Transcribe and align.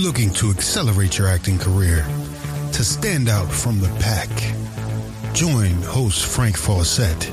looking 0.00 0.32
to 0.32 0.50
accelerate 0.50 1.18
your 1.18 1.28
acting 1.28 1.58
career, 1.58 2.04
to 2.72 2.82
stand 2.82 3.28
out 3.28 3.50
from 3.50 3.80
the 3.80 3.88
pack? 4.00 4.30
Join 5.34 5.72
host 5.82 6.24
Frank 6.24 6.56
Fawcett 6.56 7.30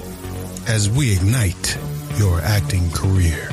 as 0.68 0.90
we 0.90 1.16
ignite 1.16 1.78
your 2.18 2.42
acting 2.42 2.92
career. 2.92 3.50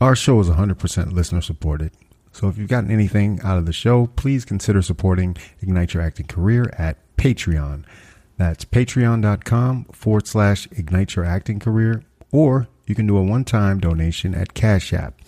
Our 0.00 0.14
show 0.14 0.38
is 0.40 0.48
100% 0.48 1.12
listener 1.12 1.40
supported. 1.40 1.90
So 2.30 2.48
if 2.48 2.58
you've 2.58 2.68
gotten 2.68 2.90
anything 2.90 3.40
out 3.42 3.58
of 3.58 3.64
the 3.66 3.72
show, 3.72 4.06
please 4.06 4.44
consider 4.44 4.82
supporting 4.82 5.36
Ignite 5.62 5.94
Your 5.94 6.02
Acting 6.02 6.26
Career 6.26 6.70
at 6.76 6.98
Patreon. 7.16 7.84
That's 8.36 8.64
patreon.com 8.64 9.86
forward 9.92 10.26
slash 10.26 10.66
ignite 10.72 11.14
your 11.14 11.24
acting 11.24 11.60
career, 11.60 12.02
or 12.32 12.68
you 12.86 12.94
can 12.94 13.06
do 13.06 13.16
a 13.16 13.22
one 13.22 13.44
time 13.44 13.78
donation 13.78 14.34
at 14.34 14.54
Cash 14.54 14.92
App. 14.92 15.20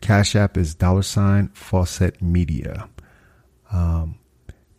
Cash 0.00 0.36
App 0.36 0.56
is 0.56 0.74
dollar 0.74 1.02
sign 1.02 1.48
Fawcett 1.54 2.20
Media. 2.20 2.88
Um, 3.72 4.18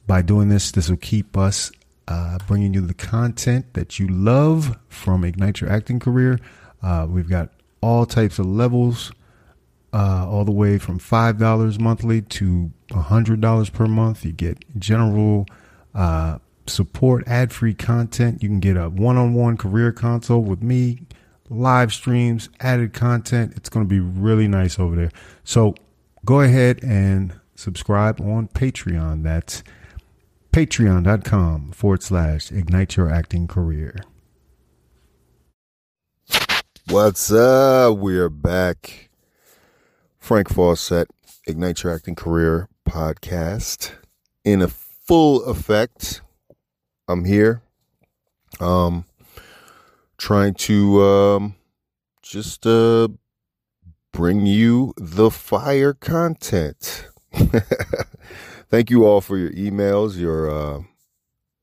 by 0.07 0.21
doing 0.21 0.49
this, 0.49 0.71
this 0.71 0.89
will 0.89 0.97
keep 0.97 1.37
us 1.37 1.71
uh, 2.07 2.39
bringing 2.47 2.73
you 2.73 2.81
the 2.81 2.93
content 2.93 3.73
that 3.73 3.99
you 3.99 4.07
love 4.07 4.77
from 4.89 5.23
Ignite 5.23 5.61
Your 5.61 5.69
Acting 5.69 5.99
Career. 5.99 6.39
Uh, 6.81 7.05
we've 7.07 7.29
got 7.29 7.49
all 7.81 8.05
types 8.05 8.39
of 8.39 8.47
levels, 8.47 9.11
uh, 9.93 10.27
all 10.27 10.45
the 10.45 10.51
way 10.51 10.77
from 10.77 10.99
$5 10.99 11.79
monthly 11.79 12.21
to 12.23 12.71
$100 12.89 13.73
per 13.73 13.85
month. 13.85 14.25
You 14.25 14.31
get 14.31 14.57
general 14.79 15.45
uh, 15.93 16.39
support, 16.69 17.27
ad 17.27 17.51
free 17.51 17.73
content. 17.73 18.41
You 18.41 18.49
can 18.49 18.59
get 18.59 18.77
a 18.77 18.89
one 18.89 19.17
on 19.17 19.33
one 19.33 19.57
career 19.57 19.91
console 19.91 20.41
with 20.41 20.61
me, 20.61 21.01
live 21.49 21.93
streams, 21.93 22.49
added 22.59 22.93
content. 22.93 23.53
It's 23.55 23.69
going 23.69 23.85
to 23.85 23.89
be 23.89 23.99
really 23.99 24.47
nice 24.47 24.79
over 24.79 24.95
there. 24.95 25.11
So 25.43 25.75
go 26.25 26.41
ahead 26.41 26.83
and 26.83 27.39
subscribe 27.55 28.21
on 28.21 28.47
Patreon. 28.49 29.23
That's 29.23 29.63
patreon.com 30.51 31.71
forward 31.71 32.03
slash 32.03 32.51
ignite 32.51 32.95
your 32.95 33.09
acting 33.09 33.47
career. 33.47 33.95
What's 36.87 37.31
up? 37.31 37.97
We're 37.97 38.29
back. 38.29 39.09
Frank 40.17 40.49
Fawcett, 40.49 41.09
Ignite 41.47 41.83
Your 41.83 41.93
Acting 41.93 42.15
Career 42.15 42.67
podcast 42.87 43.91
in 44.43 44.61
a 44.61 44.67
full 44.67 45.43
effect. 45.45 46.21
I'm 47.09 47.25
here. 47.25 47.61
Um 48.59 49.05
trying 50.17 50.53
to 50.53 51.03
um 51.03 51.55
just 52.21 52.65
uh 52.65 53.07
bring 54.11 54.45
you 54.45 54.93
the 54.97 55.29
fire 55.29 55.93
content. 55.93 57.07
Thank 58.69 58.89
you 58.89 59.05
all 59.05 59.21
for 59.21 59.37
your 59.37 59.51
emails, 59.51 60.17
your 60.17 60.49
uh, 60.49 60.81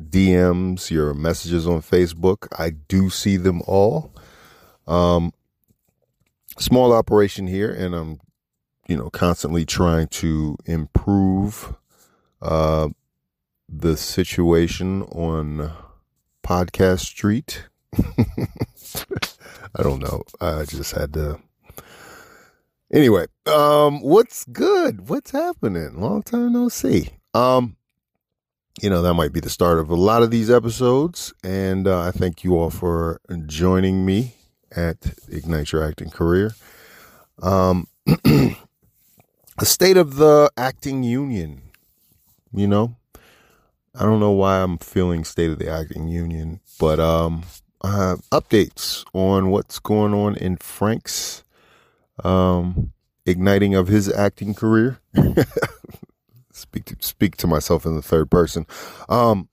DMs, 0.03 0.91
your 0.91 1.15
messages 1.15 1.67
on 1.67 1.81
Facebook. 1.83 2.49
I 2.59 2.71
do 2.71 3.11
see 3.11 3.37
them 3.37 3.63
all. 3.67 4.15
Um, 4.87 5.33
small 6.59 6.93
operation 6.93 7.47
here, 7.47 7.71
and 7.71 7.95
I'm, 7.95 8.21
you 8.89 8.97
know, 8.97 9.11
constantly 9.11 9.65
trying 9.65 10.09
to 10.09 10.57
improve 10.65 11.75
uh, 12.43 12.89
the 13.69 13.97
situation 13.97 15.03
on 15.03 15.73
Podcast 16.43 17.01
Street. 17.01 17.67
I 17.99 19.83
don't 19.83 20.01
know. 20.01 20.23
I 20.41 20.65
just 20.65 20.93
had 20.93 21.13
to 21.15 21.41
Anyway, 22.93 23.27
um, 23.47 24.01
what's 24.01 24.45
good? 24.45 25.09
What's 25.09 25.33
happening? 25.33 26.01
Long 26.01 26.23
time 26.23 26.53
no 26.53 26.69
see. 26.69 27.11
Um, 27.35 27.77
you 28.81 28.89
know, 28.89 29.03
that 29.03 29.15
might 29.15 29.33
be 29.33 29.41
the 29.41 29.51
start 29.51 29.79
of 29.79 29.91
a 29.91 29.97
lot 29.97 30.23
of 30.23 30.31
these 30.31 30.51
episodes. 30.51 31.35
And 31.43 31.89
uh, 31.89 32.01
I 32.01 32.11
thank 32.13 32.45
you 32.45 32.57
all 32.57 32.71
for 32.71 33.21
joining 33.47 34.07
me 34.07 34.35
at 34.71 35.15
Ignite 35.29 35.73
Your 35.73 35.83
Acting 35.83 36.11
Career. 36.11 36.53
Um, 37.43 37.89
the 38.07 38.57
state 39.63 39.97
of 39.97 40.15
the 40.15 40.51
acting 40.57 41.03
union, 41.03 41.63
you 42.53 42.69
know, 42.69 42.97
I 43.99 44.05
don't 44.05 44.21
know 44.21 44.33
why 44.33 44.63
I'm 44.63 44.79
feeling 44.79 45.25
state 45.25 45.51
of 45.51 45.59
the 45.59 45.71
acting 45.71 46.09
union, 46.09 46.61
but 46.79 47.01
um, 47.01 47.45
uh, 47.83 48.17
updates 48.31 49.05
on 49.15 49.51
what's 49.51 49.79
going 49.79 50.13
on 50.13 50.37
in 50.37 50.57
Frank's 50.59 51.43
um, 52.23 52.93
igniting 53.25 53.75
of 53.75 53.89
his 53.89 54.13
acting 54.13 54.55
career. 54.55 55.01
speak 56.53 56.85
to 56.87 56.97
speak 57.01 57.37
to 57.37 57.47
myself 57.47 57.87
in 57.87 57.95
the 57.95 58.03
third 58.03 58.31
person. 58.31 58.67
Um, 59.09 59.49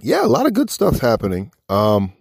yeah, 0.00 0.24
a 0.24 0.28
lot 0.28 0.46
of 0.46 0.52
good 0.52 0.70
stuff 0.70 1.00
happening. 1.00 1.50
Um, 1.68 2.12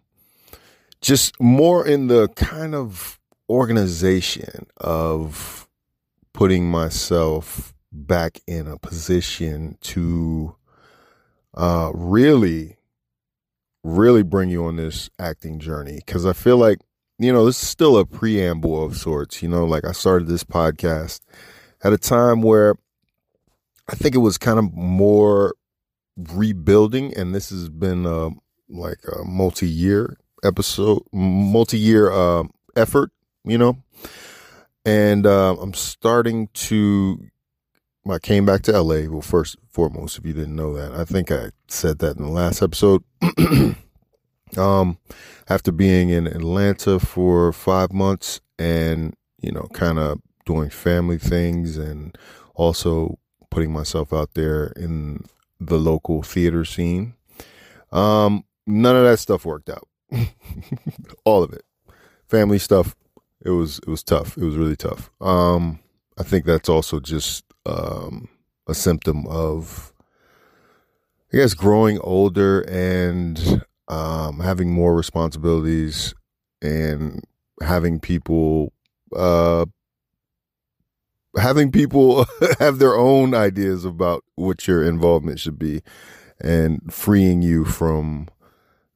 just 1.02 1.40
more 1.42 1.86
in 1.86 2.08
the 2.08 2.30
kind 2.30 2.74
of 2.74 3.20
organization 3.50 4.68
of 4.78 5.68
putting 6.34 6.70
myself 6.70 7.74
back 7.92 8.40
in 8.48 8.68
a 8.68 8.78
position 8.78 9.78
to 9.82 10.56
uh, 11.56 11.92
really, 11.94 12.78
really 13.84 14.24
bring 14.24 14.50
you 14.50 14.66
on 14.66 14.76
this 14.76 15.10
acting 15.20 15.60
journey 15.60 15.96
because 16.06 16.26
I 16.26 16.34
feel 16.34 16.58
like 16.58 16.80
you 17.20 17.32
know, 17.32 17.46
this 17.46 17.62
is 17.62 17.68
still 17.68 17.98
a 17.98 18.06
preamble 18.06 18.84
of 18.84 18.98
sorts. 18.98 19.42
You 19.42 19.50
know, 19.50 19.66
like 19.66 19.86
I 19.86 19.92
started 19.92 20.28
this 20.28 20.44
podcast 20.44 21.22
at 21.84 21.94
a 21.94 21.98
time 21.98 22.42
where 22.42 22.76
I 23.88 23.96
think 23.96 24.16
it 24.16 24.20
was 24.20 24.38
kind 24.38 24.60
of 24.60 24.74
more 24.74 25.56
rebuilding, 26.18 27.16
and 27.16 27.34
this 27.34 27.50
has 27.50 27.70
been 27.70 28.06
a, 28.06 28.30
like 28.70 29.00
a 29.08 29.24
multi-year 29.24 30.18
episode, 30.44 31.04
multi-year 31.12 32.12
uh, 32.12 32.44
effort. 32.76 33.12
You 33.46 33.58
know, 33.58 33.78
and 34.86 35.26
uh, 35.26 35.56
I'm 35.62 35.74
starting 35.74 36.48
to. 36.54 37.28
I 38.10 38.20
came 38.20 38.46
back 38.46 38.64
to 38.64 38.82
LA. 38.82 39.10
Well, 39.10 39.22
first 39.22 39.58
foremost, 39.70 40.18
if 40.18 40.26
you 40.26 40.34
didn't 40.34 40.56
know 40.56 40.74
that, 40.74 40.94
I 40.94 41.06
think 41.06 41.32
I 41.32 41.52
said 41.68 42.00
that 42.00 42.18
in 42.18 42.24
the 42.24 42.30
last 42.30 42.62
episode. 42.62 43.04
um, 44.58 44.98
after 45.48 45.72
being 45.72 46.10
in 46.10 46.28
Atlanta 46.28 47.00
for 47.00 47.54
five 47.54 47.94
months 47.94 48.42
and, 48.60 49.16
you 49.42 49.52
know, 49.52 49.68
kind 49.74 50.00
of 50.00 50.20
doing 50.46 50.70
family 50.70 51.18
things 51.18 51.78
and 51.78 52.18
also 52.56 53.18
putting 53.50 53.72
myself 53.72 54.12
out 54.12 54.34
there 54.34 54.74
in 54.76 55.24
the 55.60 55.78
local 55.78 56.24
theater 56.24 56.66
scene. 56.66 57.14
Um, 57.92 58.44
none 58.68 58.96
of 58.96 59.04
that 59.04 59.20
stuff 59.20 59.46
worked 59.46 59.70
out. 59.70 59.88
All 61.26 61.44
of 61.44 61.54
it. 61.54 61.64
Family 62.28 62.60
stuff, 62.60 62.96
it 63.46 63.52
was 63.52 63.80
it 63.80 63.88
was 63.88 64.04
tough. 64.04 64.38
It 64.38 64.44
was 64.44 64.56
really 64.56 64.76
tough. 64.76 65.12
Um, 65.22 65.80
I 66.18 66.24
think 66.24 66.46
that's 66.46 66.70
also 66.70 67.00
just 67.00 67.46
um, 67.66 68.28
a 68.68 68.74
symptom 68.74 69.26
of 69.28 69.94
I 71.34 71.38
guess 71.38 71.54
growing 71.54 72.00
older 72.00 72.62
and 72.62 73.64
um, 73.88 74.40
having 74.40 74.72
more 74.72 74.96
responsibilities 74.96 76.14
and 76.62 77.24
having 77.62 78.00
people 78.00 78.72
uh, 79.16 79.66
having 81.38 81.72
people 81.72 82.26
have 82.60 82.80
their 82.80 82.96
own 82.96 83.34
ideas 83.34 83.86
about 83.86 84.24
what 84.36 84.68
your 84.68 84.84
involvement 84.84 85.40
should 85.40 85.58
be 85.58 85.82
and 86.40 86.94
freeing 86.94 87.42
you 87.42 87.66
from 87.66 88.28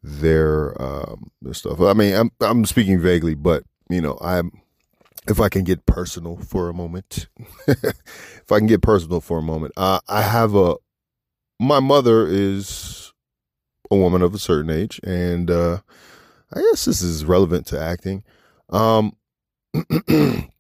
their 0.04 0.80
um, 0.82 1.32
their 1.42 1.54
stuff. 1.54 1.82
I 1.82 1.94
mean, 1.94 2.14
I'm 2.14 2.32
I'm 2.40 2.66
speaking 2.66 3.00
vaguely, 3.00 3.36
but 3.36 3.64
you 3.90 4.02
know, 4.02 4.18
I'm 4.22 4.52
if 5.28 5.40
I 5.40 5.50
can 5.50 5.64
get 5.64 5.86
personal 5.86 6.38
for 6.38 6.70
a 6.70 6.74
moment, 6.74 7.28
if 7.68 8.52
I 8.52 8.58
can 8.60 8.68
get 8.68 8.82
personal 8.82 9.22
for 9.22 9.40
a 9.40 9.44
moment, 9.44 9.74
uh, 9.78 10.00
I 10.08 10.22
have 10.22 10.56
a 10.56 10.76
my 11.60 11.80
mother 11.80 12.28
is 12.28 13.14
a 13.90 13.96
woman 13.96 14.22
of 14.22 14.34
a 14.34 14.40
certain 14.40 14.70
age, 14.70 15.00
and 15.04 15.50
uh, 15.50 15.80
I 16.54 16.62
guess 16.62 16.86
this 16.86 17.02
is 17.02 17.26
relevant 17.26 17.66
to 17.68 17.80
acting. 17.82 18.24
Um, 18.70 19.16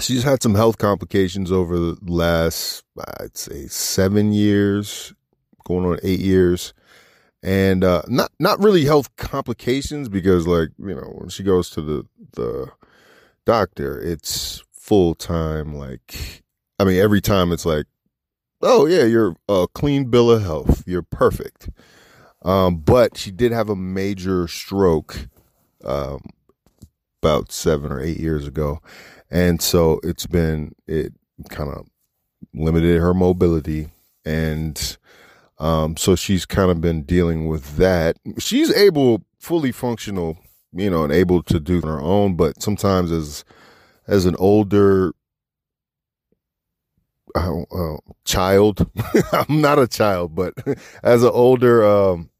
she's 0.00 0.22
had 0.22 0.42
some 0.42 0.54
health 0.54 0.78
complications 0.78 1.52
over 1.52 1.78
the 1.78 1.98
last, 2.02 2.84
I'd 3.20 3.36
say, 3.36 3.66
seven 3.66 4.32
years, 4.32 5.12
going 5.64 5.84
on 5.84 5.98
eight 6.02 6.20
years, 6.20 6.72
and 7.42 7.84
uh, 7.84 8.02
not 8.08 8.32
not 8.38 8.62
really 8.62 8.84
health 8.84 9.14
complications 9.16 10.08
because, 10.08 10.46
like, 10.46 10.70
you 10.78 10.94
know, 10.94 11.12
when 11.14 11.28
she 11.28 11.42
goes 11.42 11.70
to 11.70 11.80
the 11.82 12.06
the 12.32 12.70
doctor, 13.46 13.98
it's 13.98 14.62
full 14.70 15.14
time. 15.14 15.74
Like, 15.74 16.42
I 16.78 16.84
mean, 16.84 17.00
every 17.00 17.22
time 17.22 17.52
it's 17.52 17.64
like, 17.64 17.86
oh 18.60 18.84
yeah, 18.84 19.04
you're 19.04 19.36
a 19.48 19.66
clean 19.72 20.10
bill 20.10 20.30
of 20.30 20.42
health, 20.42 20.82
you're 20.86 21.02
perfect. 21.02 21.70
Um, 22.42 22.76
but 22.78 23.16
she 23.16 23.30
did 23.30 23.52
have 23.52 23.70
a 23.70 23.76
major 23.76 24.46
stroke 24.46 25.28
um, 25.84 26.20
about 27.22 27.50
seven 27.50 27.90
or 27.90 28.00
eight 28.00 28.18
years 28.18 28.46
ago, 28.46 28.80
and 29.30 29.62
so 29.62 30.00
it's 30.02 30.26
been 30.26 30.74
it 30.86 31.12
kind 31.48 31.70
of 31.70 31.86
limited 32.54 33.00
her 33.00 33.14
mobility, 33.14 33.88
and 34.24 34.96
um, 35.58 35.96
so 35.96 36.14
she's 36.14 36.44
kind 36.46 36.70
of 36.70 36.80
been 36.80 37.02
dealing 37.02 37.48
with 37.48 37.78
that. 37.78 38.16
She's 38.38 38.72
able, 38.72 39.24
fully 39.40 39.72
functional, 39.72 40.38
you 40.76 40.90
know, 40.90 41.04
and 41.04 41.12
able 41.12 41.42
to 41.44 41.60
do 41.60 41.80
on 41.82 41.88
our 41.88 42.00
own, 42.00 42.36
but 42.36 42.62
sometimes 42.62 43.10
as 43.10 43.44
as 44.06 44.26
an 44.26 44.36
older 44.38 45.12
uh, 47.34 47.96
child, 48.24 48.88
I'm 49.32 49.60
not 49.60 49.78
a 49.78 49.88
child, 49.88 50.34
but 50.34 50.54
as 51.02 51.22
an 51.22 51.30
older 51.32 51.84
um, 51.84 52.30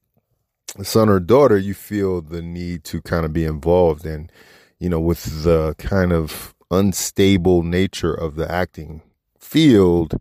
son 0.82 1.08
or 1.08 1.20
daughter, 1.20 1.58
you 1.58 1.74
feel 1.74 2.20
the 2.22 2.42
need 2.42 2.84
to 2.84 3.02
kind 3.02 3.24
of 3.24 3.32
be 3.32 3.44
involved, 3.44 4.06
and 4.06 4.30
you 4.78 4.88
know, 4.88 5.00
with 5.00 5.44
the 5.44 5.74
kind 5.78 6.12
of 6.12 6.54
unstable 6.70 7.62
nature 7.62 8.12
of 8.14 8.36
the 8.36 8.50
acting 8.50 9.02
field 9.38 10.20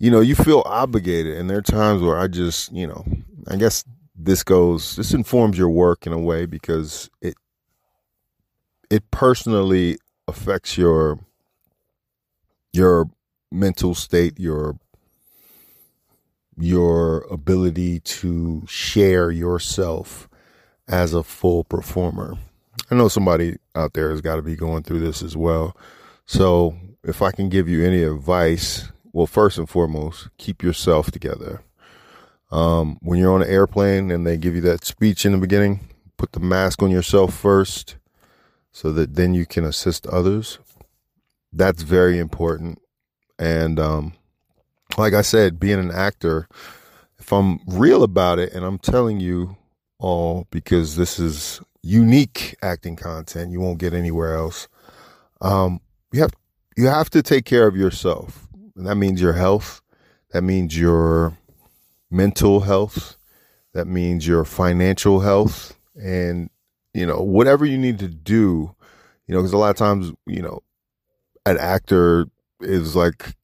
you 0.00 0.10
know, 0.10 0.20
you 0.20 0.34
feel 0.34 0.62
obligated. 0.66 1.36
And 1.36 1.48
there 1.48 1.58
are 1.58 1.62
times 1.62 2.02
where 2.02 2.18
I 2.18 2.26
just, 2.26 2.72
you 2.72 2.86
know, 2.86 3.04
I 3.46 3.56
guess 3.56 3.84
this 4.24 4.42
goes, 4.42 4.96
this 4.96 5.12
informs 5.14 5.56
your 5.56 5.70
work 5.70 6.06
in 6.06 6.12
a 6.12 6.18
way 6.18 6.46
because 6.46 7.10
it, 7.20 7.34
it 8.90 9.10
personally 9.10 9.98
affects 10.28 10.76
your, 10.76 11.18
your 12.72 13.10
mental 13.50 13.94
state, 13.94 14.38
your, 14.38 14.78
your 16.56 17.22
ability 17.30 18.00
to 18.00 18.62
share 18.66 19.30
yourself 19.30 20.28
as 20.86 21.14
a 21.14 21.22
full 21.22 21.64
performer. 21.64 22.36
I 22.90 22.94
know 22.96 23.08
somebody 23.08 23.56
out 23.74 23.94
there 23.94 24.10
has 24.10 24.20
got 24.20 24.36
to 24.36 24.42
be 24.42 24.56
going 24.56 24.82
through 24.82 25.00
this 25.00 25.22
as 25.22 25.36
well. 25.36 25.76
So 26.26 26.76
if 27.04 27.22
I 27.22 27.30
can 27.30 27.48
give 27.48 27.68
you 27.68 27.84
any 27.84 28.02
advice, 28.02 28.90
well, 29.12 29.26
first 29.26 29.58
and 29.58 29.68
foremost, 29.68 30.28
keep 30.38 30.62
yourself 30.62 31.10
together. 31.10 31.62
Um, 32.50 32.98
when 33.00 33.18
you're 33.18 33.32
on 33.32 33.42
an 33.42 33.48
airplane 33.48 34.10
and 34.10 34.26
they 34.26 34.36
give 34.36 34.54
you 34.54 34.60
that 34.62 34.84
speech 34.84 35.24
in 35.24 35.32
the 35.32 35.38
beginning, 35.38 35.88
put 36.16 36.32
the 36.32 36.40
mask 36.40 36.82
on 36.82 36.90
yourself 36.90 37.34
first 37.34 37.96
so 38.72 38.92
that 38.92 39.14
then 39.14 39.34
you 39.34 39.46
can 39.46 39.64
assist 39.64 40.06
others. 40.06 40.58
That's 41.52 41.82
very 41.82 42.18
important. 42.18 42.80
And 43.38 43.78
um, 43.78 44.12
like 44.96 45.14
I 45.14 45.22
said, 45.22 45.60
being 45.60 45.78
an 45.78 45.90
actor, 45.90 46.48
if 47.18 47.32
I'm 47.32 47.60
real 47.66 48.02
about 48.02 48.38
it 48.38 48.52
and 48.52 48.64
I'm 48.64 48.78
telling 48.78 49.20
you 49.20 49.56
all 49.98 50.46
because 50.50 50.96
this 50.96 51.18
is 51.18 51.60
unique 51.82 52.56
acting 52.62 52.96
content, 52.96 53.52
you 53.52 53.60
won't 53.60 53.78
get 53.78 53.94
anywhere 53.94 54.34
else. 54.34 54.68
Um, 55.40 55.80
you 56.12 56.20
have 56.20 56.32
you 56.76 56.86
have 56.86 57.10
to 57.10 57.22
take 57.22 57.44
care 57.44 57.66
of 57.66 57.76
yourself. 57.76 58.46
And 58.76 58.86
that 58.86 58.96
means 58.96 59.20
your 59.20 59.34
health. 59.34 59.82
That 60.32 60.42
means 60.42 60.78
your 60.78 61.36
mental 62.10 62.60
health. 62.60 63.16
That 63.72 63.86
means 63.86 64.26
your 64.26 64.44
financial 64.44 65.20
health. 65.20 65.76
And, 65.94 66.50
you 66.92 67.06
know, 67.06 67.20
whatever 67.22 67.64
you 67.64 67.78
need 67.78 67.98
to 68.00 68.08
do, 68.08 68.74
you 69.26 69.34
know, 69.34 69.40
because 69.40 69.52
a 69.52 69.58
lot 69.58 69.70
of 69.70 69.76
times, 69.76 70.12
you 70.26 70.42
know, 70.42 70.60
an 71.46 71.56
actor 71.58 72.26
is 72.60 72.96
like 72.96 73.36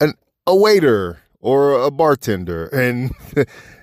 an, 0.00 0.14
a 0.46 0.54
waiter 0.54 1.20
or 1.40 1.80
a 1.80 1.90
bartender. 1.90 2.66
And, 2.72 3.12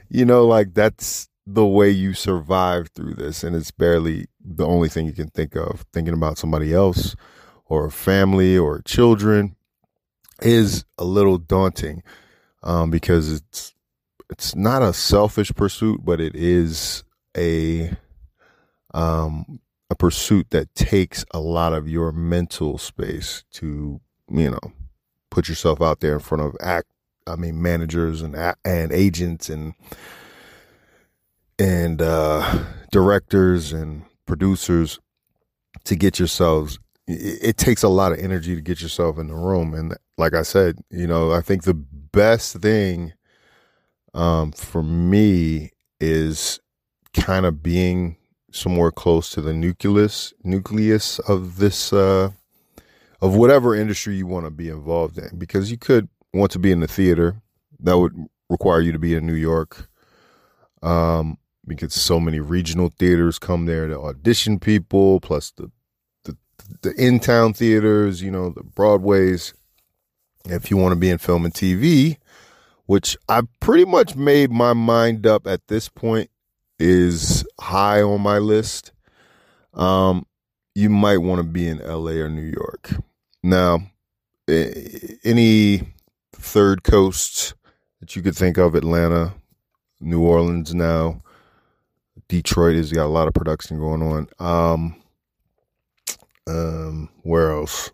you 0.10 0.26
know, 0.26 0.46
like 0.46 0.74
that's 0.74 1.30
the 1.48 1.66
way 1.66 1.90
you 1.90 2.14
survive 2.14 2.90
through 2.96 3.14
this. 3.14 3.44
And 3.44 3.56
it's 3.56 3.72
barely 3.72 4.28
the 4.44 4.66
only 4.66 4.90
thing 4.90 5.06
you 5.06 5.14
can 5.14 5.30
think 5.30 5.56
of, 5.56 5.86
thinking 5.94 6.14
about 6.14 6.38
somebody 6.38 6.74
else 6.74 7.16
or 7.66 7.90
family 7.90 8.58
or 8.58 8.82
children 8.82 9.56
is 10.42 10.86
a 10.98 11.06
little 11.06 11.38
daunting 11.38 12.04
um, 12.64 12.92
because 12.92 13.32
it's 13.32 13.75
it's 14.30 14.56
not 14.56 14.81
a 14.81 14.94
selfish 14.94 15.51
pursuit, 15.56 16.01
but 16.04 16.19
it 16.19 16.36
is 16.36 17.04
a 17.38 17.92
um, 18.94 19.60
a 19.89 19.95
pursuit 19.95 20.50
that 20.51 20.74
takes 20.75 21.25
a 21.31 21.39
lot 21.39 21.74
of 21.74 21.88
your 21.88 22.12
mental 22.12 22.77
space 22.77 23.44
to 23.54 24.00
you 24.30 24.50
know 24.50 24.74
put 25.30 25.50
yourself 25.50 25.81
out 25.81 26.00
there 26.00 26.13
in 26.13 26.19
front 26.19 26.44
of 26.44 26.56
act. 26.62 26.88
I 27.27 27.36
mean, 27.36 27.62
managers 27.62 28.22
and 28.22 28.36
and 28.63 28.92
agents 28.92 29.50
and 29.50 29.74
and 31.57 32.01
uh, 32.01 32.63
directors 32.92 33.74
and 33.74 34.04
producers 34.25 35.00
to 35.83 35.95
get 35.95 36.19
yourselves 36.19 36.80
it, 37.07 37.57
takes 37.57 37.83
a 37.83 37.89
lot 37.89 38.12
of 38.12 38.19
energy 38.19 38.56
to 38.56 38.62
get 38.62 38.81
yourself 38.81 39.18
in 39.19 39.27
the 39.27 39.36
room. 39.36 39.74
And 39.74 39.95
like 40.18 40.33
I 40.33 40.42
said, 40.42 40.80
you 40.89 41.07
know, 41.07 41.31
I 41.31 41.42
think 41.42 41.63
the 41.63 41.74
best 41.74 42.57
thing 42.57 43.13
um, 44.15 44.51
for 44.51 44.81
me 44.81 45.71
is 46.00 46.59
kind 47.13 47.45
of 47.45 47.62
being 47.62 48.17
somewhere 48.51 48.91
close 48.91 49.29
to 49.31 49.41
the 49.41 49.53
nucleus 49.53 50.33
nucleus 50.44 51.19
of 51.19 51.57
this 51.57 51.91
uh, 51.94 52.29
of 53.21 53.35
whatever 53.35 53.75
industry 53.75 54.15
you 54.15 54.25
want 54.25 54.45
to 54.45 54.51
be 54.51 54.69
involved 54.69 55.17
in. 55.17 55.38
Because 55.38 55.69
you 55.69 55.77
could 55.77 56.09
want 56.33 56.51
to 56.51 56.59
be 56.59 56.71
in 56.71 56.79
the 56.79 56.88
theater. 56.88 57.41
That 57.79 57.97
would 57.97 58.15
require 58.50 58.81
you 58.81 58.91
to 58.91 59.00
be 59.00 59.13
in 59.13 59.25
New 59.25 59.33
York. 59.33 59.89
Um, 60.81 61.38
because 61.67 61.94
so 61.94 62.19
many 62.19 62.39
regional 62.39 62.94
theaters 62.97 63.39
come 63.39 63.65
there 63.65 63.88
to 63.88 64.00
audition 64.00 64.59
people 64.59 65.19
plus 65.19 65.51
the 65.51 65.71
the 66.81 66.94
in 66.95 67.19
town 67.19 67.53
theaters, 67.53 68.21
you 68.21 68.31
know, 68.31 68.50
the 68.50 68.63
Broadways. 68.63 69.53
If 70.45 70.69
you 70.69 70.77
want 70.77 70.91
to 70.91 70.95
be 70.95 71.09
in 71.09 71.17
film 71.17 71.45
and 71.45 71.53
TV, 71.53 72.17
which 72.86 73.18
I've 73.28 73.48
pretty 73.60 73.86
much 73.86 74.16
made 74.16 74.52
my 74.52 74.74
mind 74.74 75.26
up 75.26 75.48
at 75.48 75.68
this 75.68 75.90
point 75.90 76.30
is 76.80 77.46
high 77.60 78.02
on 78.02 78.22
my 78.22 78.38
list. 78.38 78.92
Um, 79.74 80.26
you 80.74 80.90
might 80.90 81.18
want 81.18 81.40
to 81.40 81.44
be 81.44 81.68
in 81.68 81.80
LA 81.80 82.12
or 82.12 82.30
New 82.30 82.42
York. 82.42 82.94
Now, 83.44 83.80
any 84.48 85.82
third 86.34 86.84
coast 86.84 87.56
that 88.00 88.16
you 88.16 88.22
could 88.22 88.36
think 88.36 88.58
of, 88.58 88.76
Atlanta, 88.76 89.34
New 90.00 90.22
Orleans 90.22 90.74
now, 90.76 91.22
Detroit 92.28 92.76
has 92.76 92.92
got 92.92 93.06
a 93.06 93.08
lot 93.08 93.28
of 93.28 93.34
production 93.34 93.80
going 93.80 94.02
on. 94.02 94.28
Um, 94.40 94.96
um, 96.48 97.10
where 97.24 97.51
else? 97.51 97.92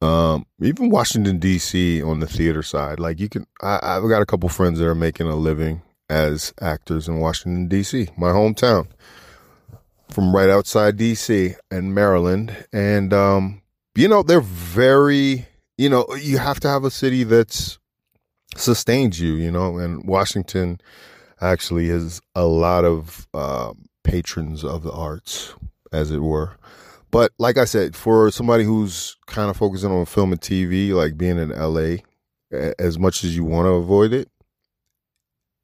Um, 0.00 0.46
even 0.62 0.88
Washington 0.88 1.38
D.C. 1.38 2.02
on 2.02 2.20
the 2.20 2.26
theater 2.26 2.62
side. 2.62 2.98
Like 2.98 3.20
you 3.20 3.28
can, 3.28 3.46
I, 3.60 3.78
I've 3.82 4.08
got 4.08 4.22
a 4.22 4.26
couple 4.26 4.48
friends 4.48 4.78
that 4.78 4.86
are 4.86 4.94
making 4.94 5.26
a 5.26 5.36
living 5.36 5.82
as 6.08 6.52
actors 6.60 7.06
in 7.06 7.20
Washington 7.20 7.68
D.C., 7.68 8.08
my 8.16 8.30
hometown, 8.30 8.88
from 10.10 10.34
right 10.34 10.48
outside 10.48 10.96
D.C. 10.96 11.54
and 11.70 11.94
Maryland, 11.94 12.66
and 12.72 13.12
um, 13.12 13.62
you 13.94 14.08
know 14.08 14.22
they're 14.22 14.40
very, 14.40 15.46
you 15.76 15.88
know, 15.88 16.06
you 16.20 16.38
have 16.38 16.60
to 16.60 16.68
have 16.68 16.84
a 16.84 16.90
city 16.90 17.24
that's 17.24 17.78
sustains 18.56 19.20
you, 19.20 19.34
you 19.34 19.50
know, 19.50 19.78
and 19.78 20.04
Washington 20.04 20.80
actually 21.40 21.88
has 21.88 22.20
a 22.34 22.44
lot 22.44 22.84
of 22.84 23.26
uh, 23.34 23.72
patrons 24.02 24.64
of 24.64 24.82
the 24.82 24.92
arts, 24.92 25.54
as 25.92 26.10
it 26.10 26.20
were. 26.20 26.56
But 27.10 27.32
like 27.38 27.58
I 27.58 27.64
said, 27.64 27.96
for 27.96 28.30
somebody 28.30 28.64
who's 28.64 29.16
kind 29.26 29.50
of 29.50 29.56
focusing 29.56 29.90
on 29.90 30.06
film 30.06 30.32
and 30.32 30.40
TV, 30.40 30.92
like 30.92 31.16
being 31.16 31.38
in 31.38 31.50
LA, 31.50 31.96
as 32.78 32.98
much 32.98 33.24
as 33.24 33.36
you 33.36 33.44
want 33.44 33.66
to 33.66 33.70
avoid 33.70 34.12
it, 34.12 34.28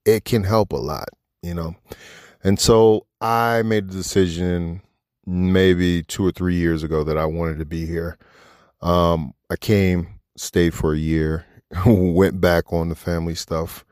it 0.05 0.25
can 0.25 0.45
help 0.45 0.73
a 0.73 0.77
lot, 0.77 1.09
you 1.43 1.55
know. 1.55 1.77
And 2.43 2.59
so 2.59 3.07
I 3.21 3.63
made 3.63 3.85
a 3.85 3.93
decision 3.93 4.83
maybe 5.27 6.03
two 6.05 6.25
or 6.25 6.31
three 6.31 6.55
years 6.55 6.83
ago 6.83 7.03
that 7.05 7.19
I 7.19 7.27
wanted 7.27 7.59
to 7.59 7.65
be 7.65 7.87
here. 7.87 8.17
Um, 8.81 9.35
I 9.51 9.57
came, 9.57 10.21
stayed 10.37 10.75
for 10.75 10.95
a 10.95 10.99
year, 10.99 11.45
went 11.87 12.41
back 12.41 12.73
on 12.73 12.89
the 12.89 12.95
family 12.95 13.35
stuff, 13.35 13.85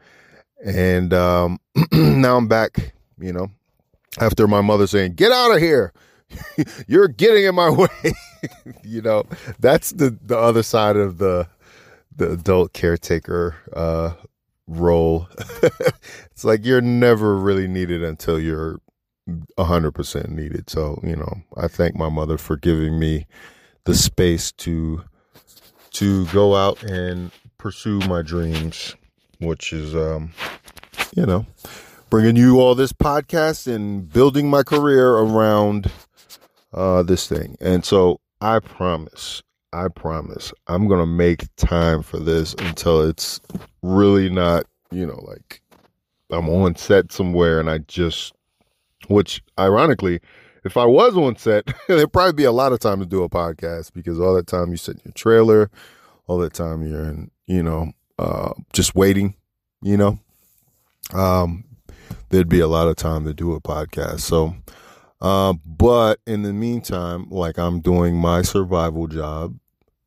and 0.64 1.12
um, 1.12 1.58
now 1.92 2.36
I'm 2.36 2.48
back. 2.48 2.94
You 3.18 3.32
know, 3.32 3.48
after 4.20 4.46
my 4.46 4.60
mother 4.60 4.86
saying, 4.86 5.14
"Get 5.14 5.32
out 5.32 5.52
of 5.54 5.60
here." 5.60 5.92
you're 6.86 7.08
getting 7.08 7.44
in 7.44 7.54
my 7.54 7.70
way. 7.70 8.12
you 8.82 9.02
know, 9.02 9.24
that's 9.58 9.90
the 9.90 10.16
the 10.22 10.38
other 10.38 10.62
side 10.62 10.96
of 10.96 11.18
the 11.18 11.48
the 12.16 12.32
adult 12.32 12.72
caretaker 12.72 13.56
uh, 13.72 14.12
role. 14.66 15.28
it's 16.30 16.44
like 16.44 16.64
you're 16.64 16.80
never 16.80 17.36
really 17.36 17.66
needed 17.66 18.02
until 18.02 18.38
you're 18.38 18.80
hundred 19.58 19.92
percent 19.92 20.30
needed. 20.30 20.68
So 20.68 21.00
you 21.02 21.16
know, 21.16 21.42
I 21.56 21.68
thank 21.68 21.96
my 21.96 22.08
mother 22.08 22.38
for 22.38 22.56
giving 22.56 22.98
me 22.98 23.26
the 23.84 23.94
space 23.94 24.52
to 24.52 25.02
to 25.92 26.26
go 26.26 26.56
out 26.56 26.82
and 26.82 27.30
pursue 27.58 28.00
my 28.00 28.20
dreams, 28.20 28.94
which 29.38 29.72
is 29.72 29.94
um, 29.94 30.32
you 31.16 31.24
know, 31.24 31.46
bringing 32.10 32.36
you 32.36 32.60
all 32.60 32.74
this 32.74 32.92
podcast 32.92 33.72
and 33.72 34.12
building 34.12 34.50
my 34.50 34.62
career 34.62 35.14
around 35.14 35.90
uh, 36.74 37.02
this 37.02 37.26
thing. 37.28 37.56
And 37.60 37.84
so 37.84 38.20
I 38.40 38.58
promise, 38.58 39.42
I 39.72 39.88
promise, 39.88 40.52
I'm 40.66 40.88
gonna 40.88 41.06
make 41.06 41.44
time 41.56 42.02
for 42.02 42.18
this 42.18 42.54
until 42.54 43.02
it's 43.02 43.40
really 43.82 44.28
not, 44.28 44.66
you 44.90 45.06
know, 45.06 45.20
like 45.26 45.62
I'm 46.30 46.48
on 46.48 46.76
set 46.76 47.12
somewhere 47.12 47.60
and 47.60 47.70
I 47.70 47.78
just, 47.78 48.34
which 49.08 49.42
ironically, 49.58 50.20
if 50.64 50.76
I 50.76 50.84
was 50.84 51.16
on 51.16 51.36
set, 51.36 51.72
there'd 51.88 52.12
probably 52.12 52.32
be 52.32 52.44
a 52.44 52.52
lot 52.52 52.72
of 52.72 52.80
time 52.80 53.00
to 53.00 53.06
do 53.06 53.22
a 53.22 53.28
podcast 53.28 53.92
because 53.92 54.18
all 54.18 54.34
that 54.34 54.46
time 54.46 54.70
you 54.70 54.76
sit 54.76 54.96
in 54.96 55.02
your 55.04 55.12
trailer, 55.12 55.70
all 56.26 56.38
that 56.38 56.54
time 56.54 56.86
you're 56.86 57.04
in, 57.04 57.30
you 57.46 57.62
know, 57.62 57.92
uh, 58.18 58.52
just 58.72 58.94
waiting, 58.94 59.34
you 59.82 59.96
know, 59.96 60.18
um, 61.12 61.64
there'd 62.30 62.48
be 62.48 62.60
a 62.60 62.68
lot 62.68 62.88
of 62.88 62.96
time 62.96 63.24
to 63.24 63.34
do 63.34 63.52
a 63.52 63.60
podcast. 63.60 64.20
So, 64.20 64.56
uh, 65.24 65.54
but 65.64 66.20
in 66.26 66.42
the 66.42 66.52
meantime, 66.52 67.26
like 67.30 67.58
I'm 67.58 67.80
doing 67.80 68.14
my 68.14 68.42
survival 68.42 69.06
job 69.06 69.58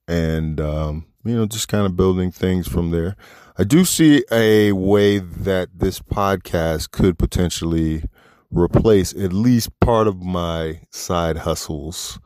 and, 0.08 0.62
um, 0.62 1.08
you 1.26 1.36
know, 1.36 1.48
just 1.48 1.68
kind 1.68 1.88
of 1.88 1.98
building 1.98 2.30
things 2.32 2.68
from 2.68 2.92
there. 2.92 3.16
I 3.58 3.64
do 3.64 3.84
see 3.84 4.24
a 4.32 4.74
way 4.74 5.18
that 5.18 5.70
this 5.74 6.00
podcast 6.00 6.92
could 6.92 7.18
potentially 7.18 8.04
replace 8.52 9.12
at 9.14 9.34
least 9.34 9.80
part 9.80 10.06
of 10.06 10.22
my 10.22 10.82
side 10.92 11.38
hustles. 11.38 12.20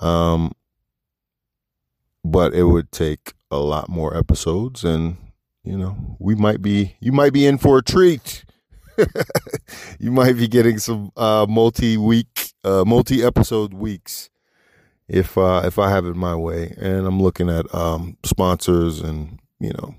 Um, 0.00 0.52
but 2.22 2.54
it 2.54 2.62
would 2.62 2.92
take 2.92 3.32
a 3.50 3.58
lot 3.58 3.88
more 3.88 4.16
episodes 4.16 4.84
and 4.84 5.16
you 5.64 5.76
know, 5.76 6.16
we 6.20 6.36
might 6.36 6.62
be 6.62 6.94
you 7.00 7.10
might 7.10 7.32
be 7.32 7.44
in 7.44 7.58
for 7.58 7.78
a 7.78 7.82
treat. 7.82 8.44
you 9.98 10.10
might 10.10 10.36
be 10.36 10.48
getting 10.48 10.78
some 10.78 11.10
uh, 11.16 11.46
multi 11.48 11.96
week, 11.96 12.52
uh, 12.64 12.84
multi 12.86 13.22
episode 13.22 13.74
weeks 13.74 14.30
if 15.08 15.36
uh, 15.36 15.62
if 15.64 15.78
I 15.78 15.90
have 15.90 16.06
it 16.06 16.16
my 16.16 16.34
way. 16.34 16.74
And 16.78 17.06
I'm 17.06 17.20
looking 17.20 17.50
at 17.50 17.72
um, 17.74 18.16
sponsors, 18.24 19.00
and 19.00 19.40
you 19.58 19.72
know 19.72 19.94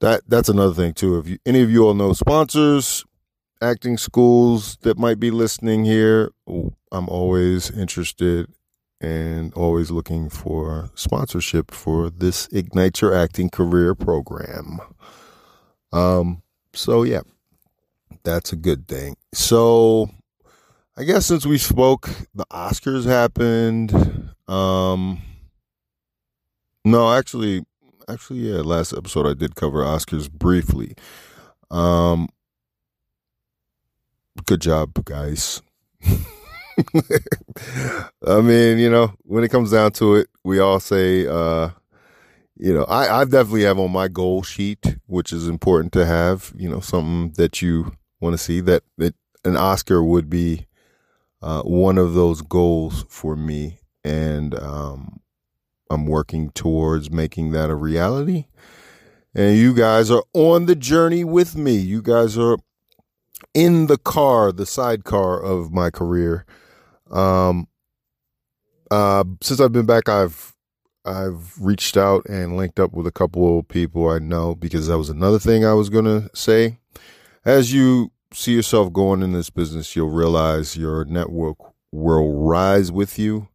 that 0.00 0.22
that's 0.28 0.48
another 0.48 0.74
thing 0.74 0.94
too. 0.94 1.18
If 1.18 1.28
you, 1.28 1.38
any 1.44 1.60
of 1.62 1.70
you 1.70 1.86
all 1.86 1.94
know 1.94 2.12
sponsors, 2.12 3.04
acting 3.60 3.96
schools 3.96 4.76
that 4.82 4.98
might 4.98 5.18
be 5.18 5.30
listening 5.30 5.84
here, 5.84 6.30
I'm 6.46 7.08
always 7.08 7.70
interested 7.70 8.48
and 9.00 9.52
always 9.54 9.90
looking 9.90 10.28
for 10.30 10.90
sponsorship 10.94 11.70
for 11.70 12.08
this 12.08 12.48
Ignite 12.52 13.00
Your 13.00 13.14
Acting 13.14 13.50
Career 13.50 13.94
program. 13.94 14.80
Um, 15.92 16.42
so 16.72 17.02
yeah, 17.02 17.20
that's 18.22 18.52
a 18.52 18.56
good 18.56 18.88
thing. 18.88 19.16
So 19.32 20.10
I 20.96 21.04
guess 21.04 21.26
since 21.26 21.44
we 21.44 21.58
spoke, 21.58 22.08
the 22.34 22.44
Oscars 22.52 23.04
happened. 23.04 23.92
Um, 24.46 25.22
no, 26.84 27.12
actually, 27.12 27.64
actually, 28.08 28.50
yeah, 28.50 28.60
last 28.60 28.92
episode 28.92 29.26
I 29.26 29.34
did 29.34 29.56
cover 29.56 29.82
Oscars 29.82 30.30
briefly. 30.30 30.94
Um, 31.70 32.28
good 34.46 34.60
job, 34.60 34.92
guys. 35.04 35.62
I 38.26 38.40
mean, 38.40 38.78
you 38.78 38.90
know, 38.90 39.14
when 39.22 39.44
it 39.44 39.50
comes 39.50 39.70
down 39.72 39.92
to 39.92 40.16
it, 40.16 40.28
we 40.44 40.58
all 40.58 40.80
say, 40.80 41.26
uh, 41.26 41.70
you 42.56 42.72
know, 42.72 42.84
I, 42.84 43.20
I 43.20 43.24
definitely 43.24 43.64
have 43.64 43.78
on 43.78 43.92
my 43.92 44.08
goal 44.08 44.42
sheet, 44.42 44.96
which 45.06 45.32
is 45.32 45.48
important 45.48 45.92
to 45.94 46.06
have, 46.06 46.52
you 46.56 46.68
know, 46.68 46.80
something 46.80 47.32
that 47.36 47.60
you 47.60 47.92
want 48.20 48.34
to 48.34 48.38
see 48.38 48.60
that, 48.60 48.84
that 48.98 49.14
an 49.44 49.56
Oscar 49.56 50.02
would 50.02 50.30
be 50.30 50.66
uh, 51.42 51.62
one 51.62 51.98
of 51.98 52.14
those 52.14 52.42
goals 52.42 53.04
for 53.08 53.36
me. 53.36 53.80
And 54.04 54.54
um, 54.58 55.20
I'm 55.90 56.06
working 56.06 56.50
towards 56.50 57.10
making 57.10 57.50
that 57.52 57.70
a 57.70 57.74
reality. 57.74 58.46
And 59.34 59.58
you 59.58 59.74
guys 59.74 60.10
are 60.10 60.22
on 60.32 60.66
the 60.66 60.76
journey 60.76 61.24
with 61.24 61.56
me. 61.56 61.74
You 61.74 62.02
guys 62.02 62.38
are 62.38 62.56
in 63.52 63.88
the 63.88 63.98
car, 63.98 64.52
the 64.52 64.66
sidecar 64.66 65.42
of 65.42 65.72
my 65.72 65.90
career. 65.90 66.46
Um, 67.10 67.66
uh, 68.90 69.24
since 69.40 69.60
I've 69.60 69.72
been 69.72 69.86
back, 69.86 70.08
I've 70.08 70.53
I've 71.04 71.60
reached 71.60 71.96
out 71.96 72.24
and 72.26 72.56
linked 72.56 72.80
up 72.80 72.92
with 72.92 73.06
a 73.06 73.12
couple 73.12 73.58
of 73.58 73.68
people 73.68 74.08
I 74.08 74.18
know 74.18 74.54
because 74.54 74.88
that 74.88 74.98
was 74.98 75.10
another 75.10 75.38
thing 75.38 75.64
I 75.64 75.74
was 75.74 75.90
gonna 75.90 76.30
say. 76.34 76.78
As 77.44 77.72
you 77.72 78.10
see 78.32 78.54
yourself 78.54 78.92
going 78.92 79.22
in 79.22 79.32
this 79.32 79.50
business, 79.50 79.94
you'll 79.94 80.10
realize 80.10 80.76
your 80.76 81.04
network 81.04 81.58
will 81.92 82.32
rise 82.34 82.90
with 82.90 83.18
you, 83.18 83.48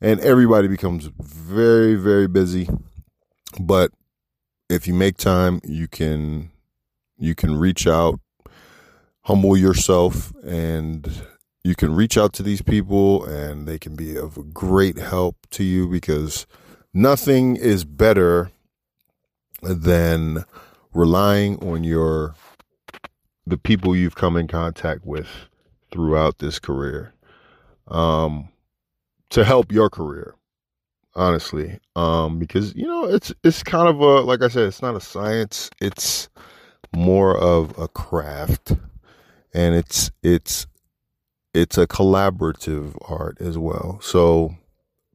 and 0.00 0.20
everybody 0.20 0.68
becomes 0.68 1.10
very 1.20 1.96
very 1.96 2.28
busy. 2.28 2.68
But 3.60 3.90
if 4.70 4.86
you 4.86 4.94
make 4.94 5.16
time, 5.16 5.60
you 5.64 5.88
can 5.88 6.50
you 7.18 7.34
can 7.34 7.56
reach 7.56 7.86
out, 7.86 8.20
humble 9.22 9.56
yourself, 9.56 10.32
and 10.44 11.10
you 11.64 11.74
can 11.74 11.94
reach 11.94 12.16
out 12.16 12.32
to 12.34 12.42
these 12.42 12.62
people 12.62 13.24
and 13.24 13.66
they 13.66 13.78
can 13.78 13.96
be 13.96 14.16
of 14.16 14.52
great 14.52 14.98
help 14.98 15.36
to 15.50 15.64
you 15.64 15.88
because 15.88 16.46
nothing 16.94 17.56
is 17.56 17.84
better 17.84 18.50
than 19.62 20.44
relying 20.92 21.58
on 21.58 21.84
your 21.84 22.34
the 23.46 23.58
people 23.58 23.94
you've 23.94 24.14
come 24.14 24.36
in 24.36 24.46
contact 24.46 25.04
with 25.04 25.28
throughout 25.90 26.38
this 26.38 26.58
career 26.58 27.12
um 27.88 28.48
to 29.28 29.44
help 29.44 29.70
your 29.70 29.90
career 29.90 30.34
honestly. 31.14 31.78
Um 31.96 32.38
because 32.38 32.74
you 32.74 32.86
know 32.86 33.04
it's 33.04 33.32
it's 33.42 33.62
kind 33.62 33.88
of 33.88 34.00
a 34.00 34.20
like 34.20 34.42
i 34.42 34.48
said 34.48 34.64
it's 34.64 34.82
not 34.82 34.96
a 34.96 35.00
science. 35.00 35.70
It's 35.80 36.28
more 36.94 37.36
of 37.36 37.76
a 37.78 37.88
craft. 37.88 38.72
And 39.52 39.74
it's 39.74 40.10
it's 40.22 40.66
it's 41.52 41.78
a 41.78 41.86
collaborative 41.86 42.96
art 43.08 43.38
as 43.40 43.56
well. 43.56 43.98
So 44.02 44.56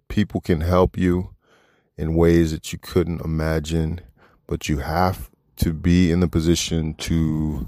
people 0.08 0.40
can 0.42 0.62
help 0.62 0.98
you 0.98 1.32
in 2.00 2.16
ways 2.16 2.52
that 2.52 2.72
you 2.72 2.80
couldn't 2.80 3.20
imagine, 3.26 4.00
but 4.48 4.70
you 4.70 4.78
have 4.78 5.30
to 5.58 5.74
be 5.74 6.12
in 6.12 6.22
the 6.22 6.30
position 6.30 6.94
to 6.94 7.68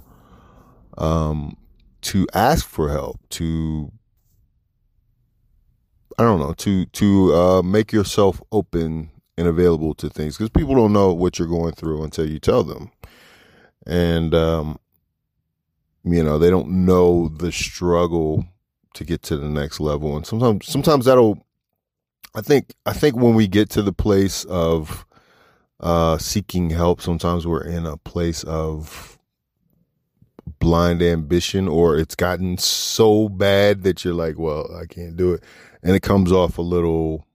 um 0.98 1.58
to 2.02 2.26
ask 2.34 2.66
for 2.66 2.90
help, 2.90 3.20
to 3.30 3.92
I 6.18 6.24
don't 6.24 6.40
know, 6.40 6.54
to 6.54 6.86
to 6.86 7.36
uh 7.36 7.62
make 7.62 7.92
yourself 7.92 8.42
open 8.54 9.12
and 9.38 9.48
available 9.48 9.94
to 9.96 10.10
things 10.10 10.38
because 10.38 10.50
people 10.50 10.76
don't 10.76 10.94
know 10.94 11.14
what 11.14 11.38
you're 11.38 11.48
going 11.48 11.74
through 11.74 12.04
until 12.04 12.26
you 12.26 12.40
tell 12.40 12.64
them. 12.64 12.90
And 13.86 14.34
um 14.34 14.80
you 16.06 16.24
know, 16.24 16.40
they 16.40 16.50
don't 16.50 16.70
know 16.86 17.28
the 17.28 17.52
struggle 17.52 18.46
to 18.94 19.04
get 19.04 19.24
to 19.24 19.36
the 19.36 19.50
next 19.50 19.82
level. 19.82 20.16
And 20.16 20.26
sometimes 20.26 20.68
sometimes 20.68 21.04
that'll 21.04 21.46
I 22.34 22.42
think 22.42 22.74
I 22.86 22.94
think 22.94 23.16
when 23.16 23.36
we 23.36 23.48
get 23.48 23.70
to 23.72 23.82
the 23.82 23.94
place 23.94 24.46
of 24.46 25.06
uh 25.80 26.18
seeking 26.18 26.70
help, 26.70 27.02
sometimes 27.02 27.46
we're 27.46 27.64
in 27.64 27.86
a 27.86 27.98
place 27.98 28.44
of 28.44 29.18
blind 30.60 31.02
ambition 31.02 31.68
or 31.68 31.98
it's 31.98 32.16
gotten 32.16 32.58
so 32.58 33.28
bad 33.30 33.84
that 33.84 34.04
you're 34.04 34.14
like, 34.14 34.38
well, 34.38 34.70
I 34.76 34.86
can't 34.86 35.18
do 35.18 35.34
it. 35.34 35.44
And 35.84 35.96
it 35.96 36.02
comes 36.02 36.32
off 36.32 36.58
a 36.58 36.62
little 36.62 37.26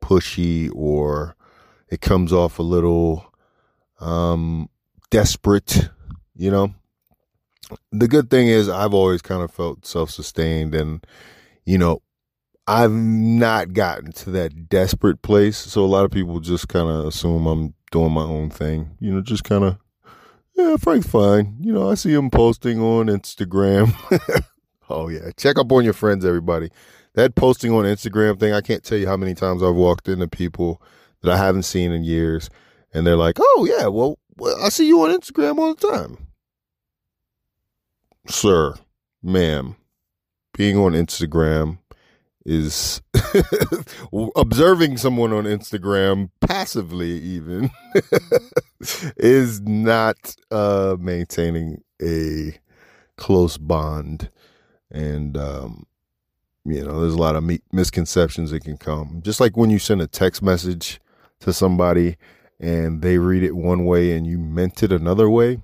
pushy 0.00 0.70
or 0.74 1.36
it 1.88 2.00
comes 2.00 2.32
off 2.32 2.58
a 2.58 2.62
little 2.62 3.32
um 4.00 4.68
desperate, 5.10 5.88
you 6.34 6.50
know? 6.50 6.74
the 7.92 8.08
good 8.08 8.30
thing 8.30 8.48
is 8.48 8.68
I've 8.68 8.94
always 8.94 9.22
kind 9.22 9.42
of 9.42 9.50
felt 9.50 9.86
self 9.86 10.10
sustained 10.10 10.74
and, 10.74 11.04
you 11.64 11.78
know, 11.78 12.02
I've 12.66 12.92
not 12.92 13.72
gotten 13.72 14.12
to 14.12 14.30
that 14.30 14.68
desperate 14.68 15.22
place. 15.22 15.56
So 15.56 15.84
a 15.84 15.86
lot 15.86 16.04
of 16.04 16.10
people 16.10 16.40
just 16.40 16.68
kind 16.68 16.88
of 16.88 17.06
assume 17.06 17.46
I'm 17.46 17.74
doing 17.90 18.12
my 18.12 18.22
own 18.22 18.50
thing, 18.50 18.96
you 19.00 19.12
know, 19.12 19.20
just 19.20 19.44
kind 19.44 19.64
of, 19.64 19.78
yeah, 20.54 20.76
Frank's 20.76 21.06
fine. 21.06 21.56
You 21.60 21.72
know, 21.72 21.90
I 21.90 21.94
see 21.94 22.12
him 22.12 22.30
posting 22.30 22.80
on 22.80 23.06
Instagram. 23.06 23.94
oh, 24.90 25.08
yeah. 25.08 25.30
Check 25.36 25.58
up 25.58 25.70
on 25.70 25.84
your 25.84 25.92
friends, 25.92 26.24
everybody. 26.24 26.70
That 27.14 27.34
posting 27.34 27.72
on 27.72 27.84
Instagram 27.84 28.38
thing, 28.38 28.52
I 28.52 28.60
can't 28.60 28.82
tell 28.82 28.98
you 28.98 29.06
how 29.06 29.16
many 29.16 29.34
times 29.34 29.62
I've 29.62 29.74
walked 29.74 30.08
into 30.08 30.28
people 30.28 30.82
that 31.22 31.30
I 31.32 31.36
haven't 31.36 31.62
seen 31.62 31.92
in 31.92 32.04
years. 32.04 32.50
And 32.92 33.06
they're 33.06 33.16
like, 33.16 33.36
oh, 33.38 33.68
yeah, 33.70 33.86
well, 33.86 34.18
well 34.36 34.56
I 34.62 34.70
see 34.70 34.86
you 34.86 35.00
on 35.02 35.18
Instagram 35.18 35.58
all 35.58 35.74
the 35.74 35.86
time 35.86 36.26
sir, 38.30 38.74
ma'am, 39.22 39.76
being 40.52 40.76
on 40.76 40.92
Instagram 40.92 41.78
is 42.46 43.02
observing 44.36 44.96
someone 44.96 45.32
on 45.32 45.44
Instagram 45.44 46.30
passively 46.40 47.10
even 47.10 47.70
is 49.16 49.60
not 49.62 50.36
uh, 50.52 50.96
maintaining 50.98 51.82
a 52.00 52.56
close 53.16 53.58
bond. 53.58 54.30
And, 54.92 55.36
um, 55.36 55.86
you 56.64 56.84
know, 56.84 57.00
there's 57.00 57.14
a 57.14 57.18
lot 57.18 57.34
of 57.34 57.42
me- 57.42 57.62
misconceptions 57.72 58.52
that 58.52 58.62
can 58.62 58.78
come. 58.78 59.22
Just 59.24 59.40
like 59.40 59.56
when 59.56 59.70
you 59.70 59.80
send 59.80 60.00
a 60.00 60.06
text 60.06 60.40
message 60.40 61.00
to 61.40 61.52
somebody 61.52 62.16
and 62.60 63.02
they 63.02 63.18
read 63.18 63.42
it 63.42 63.56
one 63.56 63.84
way 63.84 64.12
and 64.12 64.24
you 64.24 64.38
meant 64.38 64.84
it 64.84 64.92
another 64.92 65.28
way, 65.28 65.60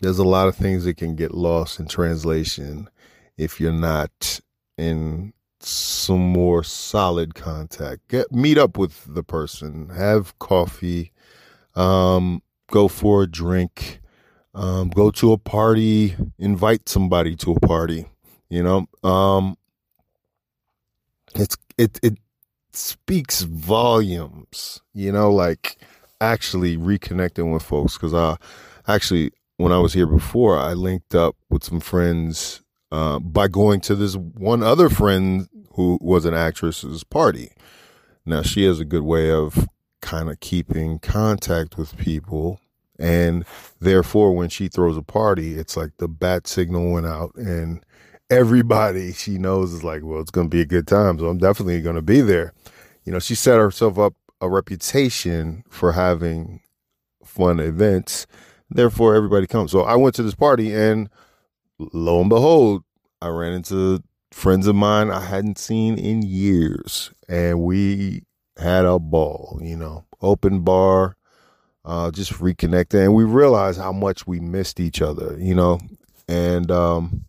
there's 0.00 0.18
a 0.18 0.24
lot 0.24 0.48
of 0.48 0.56
things 0.56 0.84
that 0.84 0.96
can 0.96 1.16
get 1.16 1.34
lost 1.34 1.78
in 1.78 1.86
translation 1.86 2.88
if 3.36 3.60
you're 3.60 3.72
not 3.72 4.40
in 4.78 5.34
some 5.64 6.20
more 6.20 6.62
solid 6.62 7.34
contact. 7.34 8.08
Get 8.08 8.32
meet 8.32 8.58
up 8.58 8.76
with 8.78 9.14
the 9.14 9.22
person, 9.22 9.90
have 9.90 10.38
coffee, 10.38 11.12
um, 11.74 12.42
go 12.70 12.88
for 12.88 13.22
a 13.22 13.26
drink, 13.26 14.00
um, 14.54 14.88
go 14.90 15.10
to 15.12 15.32
a 15.32 15.38
party, 15.38 16.16
invite 16.38 16.88
somebody 16.88 17.36
to 17.36 17.52
a 17.52 17.60
party. 17.60 18.06
You 18.48 18.62
know, 18.62 19.08
um, 19.08 19.56
it's 21.34 21.56
it 21.78 21.98
it 22.02 22.18
speaks 22.72 23.42
volumes. 23.42 24.80
You 24.92 25.12
know, 25.12 25.32
like 25.32 25.78
actually 26.20 26.76
reconnecting 26.76 27.52
with 27.52 27.62
folks 27.62 27.94
because 27.94 28.14
I 28.14 28.36
actually 28.86 29.32
when 29.56 29.72
I 29.72 29.78
was 29.78 29.92
here 29.92 30.06
before, 30.06 30.58
I 30.58 30.72
linked 30.72 31.14
up 31.14 31.36
with 31.48 31.64
some 31.64 31.80
friends 31.80 32.62
uh, 32.92 33.18
by 33.18 33.48
going 33.48 33.80
to 33.80 33.94
this 33.94 34.14
one 34.16 34.62
other 34.62 34.90
friend 34.90 35.48
who 35.72 35.98
was 36.02 36.26
an 36.26 36.34
actress's 36.34 37.02
party. 37.02 37.50
Now 38.26 38.42
she 38.42 38.64
has 38.66 38.80
a 38.80 38.84
good 38.84 39.02
way 39.02 39.32
of 39.32 39.66
kind 40.02 40.28
of 40.28 40.40
keeping 40.40 40.98
contact 40.98 41.78
with 41.78 41.96
people. 41.96 42.60
And 42.98 43.46
therefore, 43.80 44.36
when 44.36 44.50
she 44.50 44.68
throws 44.68 44.98
a 44.98 45.02
party, 45.02 45.54
it's 45.54 45.74
like 45.74 45.92
the 45.96 46.06
bat 46.06 46.46
signal 46.46 46.92
went 46.92 47.06
out, 47.06 47.34
and 47.34 47.82
everybody 48.28 49.12
she 49.14 49.38
knows 49.38 49.72
is 49.72 49.82
like, 49.82 50.02
well, 50.04 50.20
it's 50.20 50.30
going 50.30 50.50
to 50.50 50.54
be 50.54 50.60
a 50.60 50.66
good 50.66 50.86
time. 50.86 51.18
So 51.18 51.26
I'm 51.26 51.38
definitely 51.38 51.80
going 51.80 51.96
to 51.96 52.02
be 52.02 52.20
there. 52.20 52.52
You 53.04 53.12
know, 53.12 53.18
she 53.18 53.34
set 53.34 53.56
herself 53.56 53.98
up 53.98 54.14
a 54.42 54.50
reputation 54.50 55.64
for 55.70 55.92
having 55.92 56.60
fun 57.24 57.58
events. 57.58 58.26
Therefore, 58.70 59.14
everybody 59.14 59.46
comes. 59.46 59.72
So 59.72 59.80
I 59.80 59.96
went 59.96 60.14
to 60.16 60.22
this 60.22 60.34
party, 60.34 60.74
and 60.74 61.08
lo 61.92 62.20
and 62.20 62.28
behold, 62.28 62.84
I 63.20 63.28
ran 63.28 63.52
into 63.52 64.02
friends 64.30 64.66
of 64.66 64.74
mine 64.74 65.10
I 65.10 65.20
hadn't 65.20 65.58
seen 65.58 65.98
in 65.98 66.22
years, 66.22 67.12
and 67.28 67.60
we 67.62 68.22
had 68.56 68.84
a 68.84 68.98
ball. 68.98 69.58
You 69.62 69.76
know, 69.76 70.04
open 70.20 70.60
bar, 70.60 71.16
uh, 71.84 72.10
just 72.10 72.32
reconnecting, 72.34 73.04
and 73.04 73.14
we 73.14 73.24
realized 73.24 73.80
how 73.80 73.92
much 73.92 74.26
we 74.26 74.40
missed 74.40 74.80
each 74.80 75.02
other. 75.02 75.36
You 75.38 75.54
know, 75.54 75.80
and 76.28 76.70
um, 76.70 77.24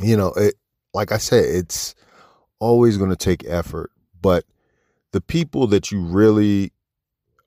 you 0.00 0.16
know, 0.16 0.32
it 0.34 0.54
like 0.94 1.12
I 1.12 1.18
said, 1.18 1.44
it's 1.44 1.94
always 2.58 2.96
going 2.96 3.10
to 3.10 3.16
take 3.16 3.44
effort, 3.46 3.90
but 4.20 4.44
the 5.12 5.20
people 5.20 5.66
that 5.68 5.90
you 5.90 6.00
really, 6.02 6.72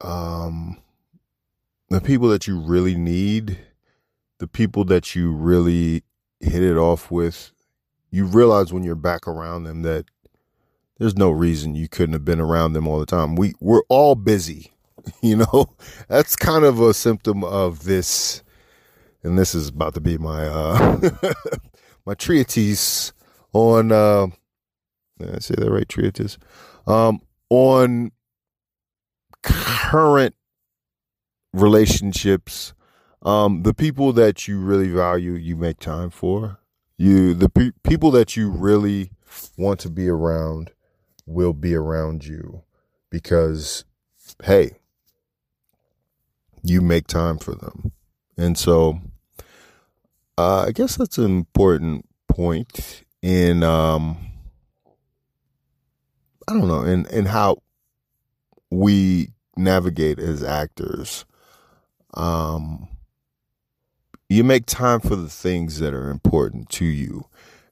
um, 0.02 0.78
the 1.90 2.02
people 2.02 2.30
that 2.30 2.48
you 2.48 2.60
really 2.60 2.96
need, 2.96 3.60
the 4.40 4.48
people 4.48 4.86
that 4.86 5.16
you 5.16 5.32
really 5.32 6.04
hit 6.42 6.64
it 6.64 6.78
off 6.78 7.12
with, 7.12 7.52
you 8.10 8.26
realize 8.26 8.74
when 8.74 8.84
you're 8.84 8.96
back 8.96 9.28
around 9.28 9.64
them 9.64 9.84
that 9.84 10.06
there's 10.98 11.18
no 11.18 11.32
reason 11.32 11.74
you 11.74 11.88
couldn't 11.88 12.14
have 12.14 12.26
been 12.26 12.40
around 12.40 12.74
them 12.74 12.88
all 12.88 13.00
the 13.00 13.06
time. 13.06 13.36
We 13.36 13.54
we're 13.60 13.82
all 13.90 14.16
busy, 14.16 14.74
you 15.22 15.38
know. 15.38 15.76
That's 16.08 16.36
kind 16.36 16.64
of 16.64 16.80
a 16.80 16.94
symptom 16.94 17.44
of 17.44 17.86
this, 17.86 18.44
and 19.24 19.38
this 19.38 19.56
is 19.56 19.70
about 19.70 19.96
to 19.96 20.02
be 20.02 20.18
my 20.18 20.46
uh 20.46 21.00
my 22.06 22.14
treatise 22.14 23.14
on 23.54 23.92
uh 23.92 24.28
did 25.20 25.36
I 25.36 25.40
say 25.40 25.56
that 25.58 25.72
right 25.72 25.90
treatise 25.90 26.38
um 26.86 27.22
on 27.50 28.12
current 29.44 30.36
relationships 31.54 32.74
um 33.24 33.64
the 33.64 33.74
people 33.74 34.14
that 34.14 34.48
you 34.48 34.60
really 34.60 34.90
value 34.90 35.34
you 35.34 35.56
make 35.56 35.80
time 35.80 36.10
for. 36.10 36.58
You 36.98 37.34
the 37.34 37.50
pe- 37.50 37.72
people 37.84 38.12
that 38.12 38.36
you 38.36 38.50
really 38.50 39.12
want 39.58 39.80
to 39.82 39.90
be 39.90 40.08
around 40.08 40.72
will 41.26 41.54
be 41.54 41.76
around 41.76 42.26
you 42.26 42.64
because 43.10 43.86
hey 44.44 44.72
you 46.64 46.82
make 46.82 47.08
time 47.08 47.38
for 47.40 47.56
them. 47.56 47.92
And 48.38 48.58
so 48.58 49.00
uh, 50.38 50.66
i 50.68 50.72
guess 50.72 50.96
that's 50.96 51.18
an 51.18 51.26
important 51.26 52.08
point 52.28 53.04
in 53.22 53.62
um 53.64 54.18
i 56.48 56.54
don't 56.54 56.68
know 56.68 56.84
in 56.84 57.06
in 57.08 57.26
how 57.26 57.58
we 58.72 59.30
navigate 59.58 60.18
as 60.18 60.44
actors. 60.44 61.26
Um 62.14 62.88
you 64.32 64.46
make 64.46 64.66
time 64.66 65.02
for 65.02 65.16
the 65.18 65.30
things 65.30 65.80
that 65.80 65.94
are 65.94 66.10
important 66.10 66.70
to 66.70 66.86
you. 66.86 67.26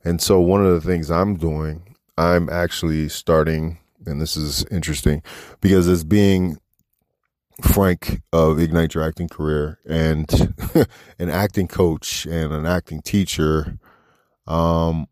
And 0.03 0.21
so 0.21 0.41
one 0.41 0.65
of 0.65 0.73
the 0.73 0.81
things 0.81 1.11
i'm 1.11 1.35
doing 1.35 1.95
i'm 2.17 2.49
actually 2.49 3.07
starting 3.09 3.77
and 4.05 4.19
this 4.19 4.35
is 4.35 4.65
interesting 4.65 5.21
because 5.61 5.87
as 5.87 6.03
being 6.03 6.57
frank 7.61 8.21
of 8.33 8.59
ignite 8.59 8.93
your 8.93 9.03
acting 9.03 9.29
career 9.29 9.77
and 9.87 10.53
an 11.19 11.29
acting 11.29 11.67
coach 11.67 12.25
and 12.25 12.53
an 12.53 12.65
acting 12.65 13.01
teacher 13.01 13.77
um 14.47 15.07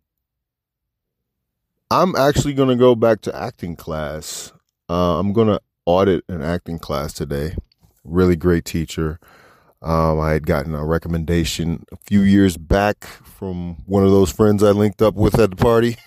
i'm 1.92 2.16
actually 2.16 2.54
going 2.54 2.70
to 2.70 2.76
go 2.76 2.96
back 2.96 3.22
to 3.22 3.36
acting 3.36 3.76
class. 3.76 4.52
Uh, 4.90 5.20
i'm 5.20 5.34
going 5.34 5.48
to 5.48 5.62
audit 5.86 6.24
an 6.28 6.42
acting 6.42 6.80
class 6.80 7.14
today. 7.14 7.56
Really 8.04 8.36
great 8.36 8.66
teacher 8.66 9.20
um, 9.82 10.20
I 10.20 10.32
had 10.32 10.48
gotten 10.48 10.74
a 10.74 10.86
recommendation 10.86 11.86
a 11.92 11.98
few 11.98 12.22
years 12.22 12.58
back 12.58 13.04
from 13.04 13.76
one 13.86 14.04
of 14.04 14.12
those 14.12 14.32
friends 14.32 14.64
I 14.64 14.72
linked 14.72 15.02
up 15.02 15.16
with 15.16 15.40
at 15.40 15.52
the 15.52 15.56
party. 15.56 15.98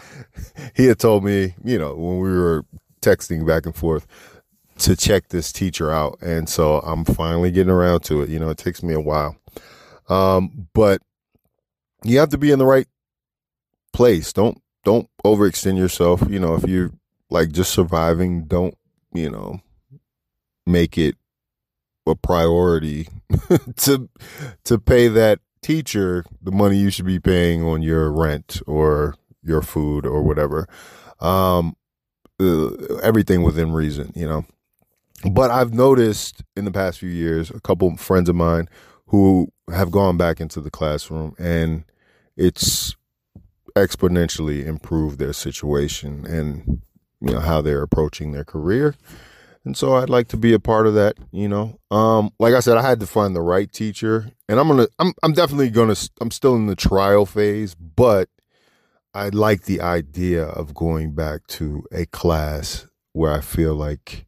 he 0.74 0.86
had 0.86 0.98
told 0.98 1.24
me, 1.24 1.54
you 1.62 1.78
know, 1.78 1.94
when 1.94 2.18
we 2.18 2.30
were 2.30 2.64
texting 3.02 3.46
back 3.46 3.66
and 3.66 3.76
forth, 3.76 4.06
to 4.78 4.96
check 4.96 5.28
this 5.28 5.52
teacher 5.52 5.90
out. 5.92 6.18
And 6.20 6.48
so 6.48 6.80
I'm 6.80 7.04
finally 7.04 7.50
getting 7.50 7.70
around 7.70 8.00
to 8.04 8.22
it. 8.22 8.28
You 8.28 8.38
know, 8.38 8.48
it 8.48 8.58
takes 8.58 8.82
me 8.82 8.94
a 8.94 9.00
while. 9.00 9.36
Um, 10.08 10.68
but 10.74 11.00
you 12.02 12.18
have 12.18 12.30
to 12.30 12.38
be 12.38 12.50
in 12.50 12.58
the 12.58 12.66
right 12.66 12.86
place. 13.92 14.32
Don't 14.32 14.60
don't 14.84 15.08
overextend 15.24 15.78
yourself. 15.78 16.22
You 16.28 16.38
know, 16.38 16.54
if 16.54 16.68
you're 16.68 16.90
like 17.30 17.52
just 17.52 17.72
surviving, 17.72 18.44
don't, 18.44 18.76
you 19.12 19.30
know, 19.30 19.60
make 20.66 20.98
it 20.98 21.16
a 22.06 22.14
priority 22.14 23.08
to 23.76 24.08
to 24.64 24.78
pay 24.78 25.08
that 25.08 25.40
teacher 25.62 26.24
the 26.42 26.52
money 26.52 26.76
you 26.76 26.90
should 26.90 27.06
be 27.06 27.18
paying 27.18 27.62
on 27.62 27.82
your 27.82 28.12
rent 28.12 28.60
or 28.66 29.14
your 29.42 29.62
food 29.62 30.06
or 30.06 30.22
whatever. 30.22 30.68
Um, 31.20 31.76
uh, 32.40 32.70
everything 33.02 33.42
within 33.42 33.72
reason, 33.72 34.12
you 34.14 34.26
know. 34.26 34.44
But 35.30 35.50
I've 35.50 35.72
noticed 35.72 36.42
in 36.56 36.64
the 36.64 36.72
past 36.72 36.98
few 36.98 37.08
years 37.08 37.50
a 37.50 37.60
couple 37.60 37.96
friends 37.96 38.28
of 38.28 38.36
mine 38.36 38.68
who 39.06 39.52
have 39.72 39.90
gone 39.90 40.16
back 40.16 40.40
into 40.40 40.60
the 40.60 40.70
classroom 40.70 41.34
and 41.38 41.84
it's 42.36 42.96
exponentially 43.76 44.66
improved 44.66 45.18
their 45.18 45.32
situation 45.32 46.26
and 46.26 46.82
you 47.20 47.32
know 47.32 47.40
how 47.40 47.62
they're 47.62 47.82
approaching 47.82 48.32
their 48.32 48.44
career 48.44 48.94
and 49.64 49.76
so 49.76 49.94
I'd 49.94 50.10
like 50.10 50.28
to 50.28 50.36
be 50.36 50.52
a 50.52 50.60
part 50.60 50.86
of 50.86 50.94
that, 50.94 51.16
you 51.30 51.48
know. 51.48 51.78
Um, 51.90 52.30
like 52.38 52.54
I 52.54 52.60
said, 52.60 52.76
I 52.76 52.82
had 52.82 53.00
to 53.00 53.06
find 53.06 53.34
the 53.34 53.40
right 53.40 53.70
teacher, 53.70 54.30
and 54.48 54.60
I'm 54.60 54.68
gonna, 54.68 54.88
I'm, 54.98 55.12
I'm 55.22 55.32
definitely 55.32 55.70
gonna, 55.70 55.96
I'm 56.20 56.30
still 56.30 56.54
in 56.54 56.66
the 56.66 56.76
trial 56.76 57.26
phase, 57.26 57.74
but 57.74 58.28
I 59.14 59.28
like 59.28 59.62
the 59.62 59.80
idea 59.80 60.44
of 60.44 60.74
going 60.74 61.12
back 61.12 61.46
to 61.48 61.84
a 61.92 62.06
class 62.06 62.86
where 63.12 63.32
I 63.32 63.40
feel 63.40 63.74
like 63.74 64.26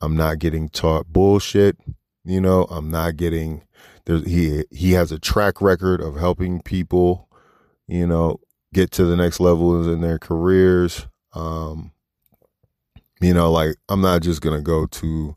I'm 0.00 0.16
not 0.16 0.38
getting 0.38 0.68
taught 0.68 1.12
bullshit, 1.12 1.76
you 2.24 2.40
know. 2.40 2.64
I'm 2.70 2.90
not 2.90 3.16
getting 3.16 3.62
there's 4.06 4.24
he 4.26 4.64
he 4.70 4.92
has 4.92 5.10
a 5.10 5.18
track 5.18 5.60
record 5.60 6.00
of 6.00 6.16
helping 6.16 6.60
people, 6.60 7.28
you 7.88 8.06
know, 8.06 8.38
get 8.72 8.90
to 8.92 9.04
the 9.04 9.16
next 9.16 9.40
levels 9.40 9.86
in 9.86 10.00
their 10.00 10.18
careers. 10.18 11.06
Um, 11.32 11.92
you 13.20 13.34
know, 13.34 13.50
like 13.50 13.76
I'm 13.88 14.00
not 14.00 14.22
just 14.22 14.40
gonna 14.40 14.62
go 14.62 14.86
to 14.86 15.36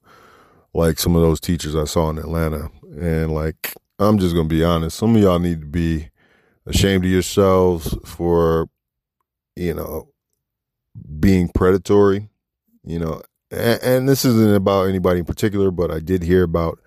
like 0.73 0.99
some 0.99 1.15
of 1.15 1.21
those 1.21 1.39
teachers 1.39 1.75
I 1.75 1.85
saw 1.85 2.09
in 2.09 2.17
Atlanta 2.17 2.69
and 2.99 3.33
like 3.33 3.73
I'm 3.99 4.19
just 4.19 4.35
gonna 4.35 4.47
be 4.47 4.63
honest. 4.63 4.97
Some 4.97 5.15
of 5.15 5.21
y'all 5.21 5.39
need 5.39 5.61
to 5.61 5.67
be 5.67 6.09
ashamed 6.65 7.05
of 7.05 7.11
yourselves 7.11 7.95
for, 8.05 8.69
you 9.55 9.73
know, 9.73 10.09
being 11.19 11.49
predatory. 11.49 12.29
You 12.83 12.99
know, 12.99 13.21
and, 13.51 13.81
and 13.83 14.09
this 14.09 14.23
isn't 14.23 14.55
about 14.55 14.87
anybody 14.87 15.19
in 15.19 15.25
particular, 15.25 15.71
but 15.71 15.91
I 15.91 15.99
did 15.99 16.23
hear 16.23 16.43
about 16.43 16.79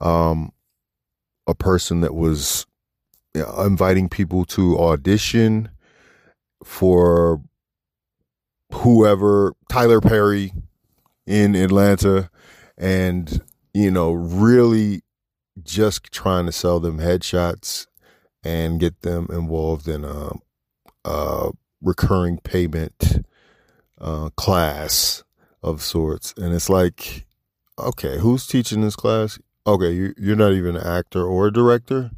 um 0.00 0.52
a 1.46 1.54
person 1.54 2.00
that 2.00 2.14
was 2.14 2.66
you 3.34 3.42
know, 3.42 3.62
inviting 3.62 4.08
people 4.08 4.44
to 4.44 4.78
audition 4.78 5.68
for 6.64 7.40
whoever 8.72 9.54
Tyler 9.68 10.00
Perry 10.00 10.52
in 11.26 11.54
Atlanta 11.54 12.30
and 12.76 13.42
you 13.72 13.90
know 13.90 14.12
really 14.12 15.02
just 15.62 16.04
trying 16.04 16.46
to 16.46 16.52
sell 16.52 16.80
them 16.80 16.98
headshots 16.98 17.86
and 18.42 18.80
get 18.80 19.02
them 19.02 19.26
involved 19.30 19.86
in 19.86 20.04
a, 20.04 20.30
a 21.04 21.50
recurring 21.82 22.38
payment 22.38 23.24
uh, 24.00 24.30
class 24.30 25.22
of 25.62 25.82
sorts. 25.82 26.32
And 26.36 26.54
it's 26.54 26.70
like 26.70 27.26
okay 27.78 28.18
who's 28.18 28.46
teaching 28.46 28.80
this 28.80 28.96
class? 28.96 29.38
Okay 29.66 29.92
you, 29.92 30.14
you're 30.16 30.36
not 30.36 30.52
even 30.52 30.76
an 30.76 30.86
actor 30.86 31.24
or 31.24 31.48
a 31.48 31.52
director? 31.52 32.10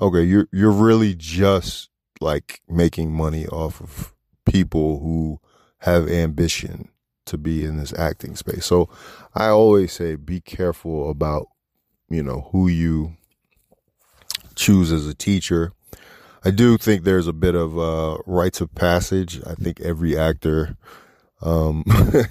Okay 0.00 0.22
you're 0.22 0.46
you're 0.52 0.70
really 0.70 1.14
just 1.14 1.90
like 2.20 2.60
making 2.68 3.12
money 3.12 3.46
off 3.46 3.80
of 3.80 4.14
people 4.44 5.00
who 5.00 5.40
have 5.80 6.08
ambition 6.08 6.88
to 7.26 7.38
be 7.38 7.64
in 7.64 7.76
this 7.76 7.92
acting 7.98 8.36
space. 8.36 8.66
So 8.66 8.88
I 9.34 9.48
always 9.48 9.92
say 9.92 10.16
be 10.16 10.40
careful 10.40 11.10
about, 11.10 11.48
you 12.08 12.22
know, 12.22 12.48
who 12.52 12.68
you 12.68 13.16
choose 14.56 14.92
as 14.92 15.06
a 15.06 15.14
teacher. 15.14 15.72
I 16.44 16.50
do 16.50 16.78
think 16.78 17.04
there's 17.04 17.26
a 17.26 17.32
bit 17.32 17.54
of 17.54 17.78
uh, 17.78 18.18
rites 18.26 18.60
of 18.60 18.74
passage. 18.74 19.40
I 19.46 19.54
think 19.54 19.80
every 19.80 20.18
actor 20.18 20.76
um, 21.42 21.84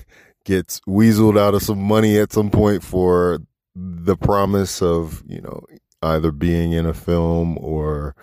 gets 0.45 0.79
weaseled 0.81 1.39
out 1.39 1.53
of 1.53 1.63
some 1.63 1.81
money 1.81 2.17
at 2.17 2.33
some 2.33 2.49
point 2.49 2.83
for 2.83 3.39
the 3.75 4.17
promise 4.17 4.81
of, 4.81 5.23
you 5.27 5.41
know, 5.41 5.63
either 6.01 6.31
being 6.31 6.71
in 6.71 6.85
a 6.85 6.93
film 6.93 7.57
or 7.59 8.15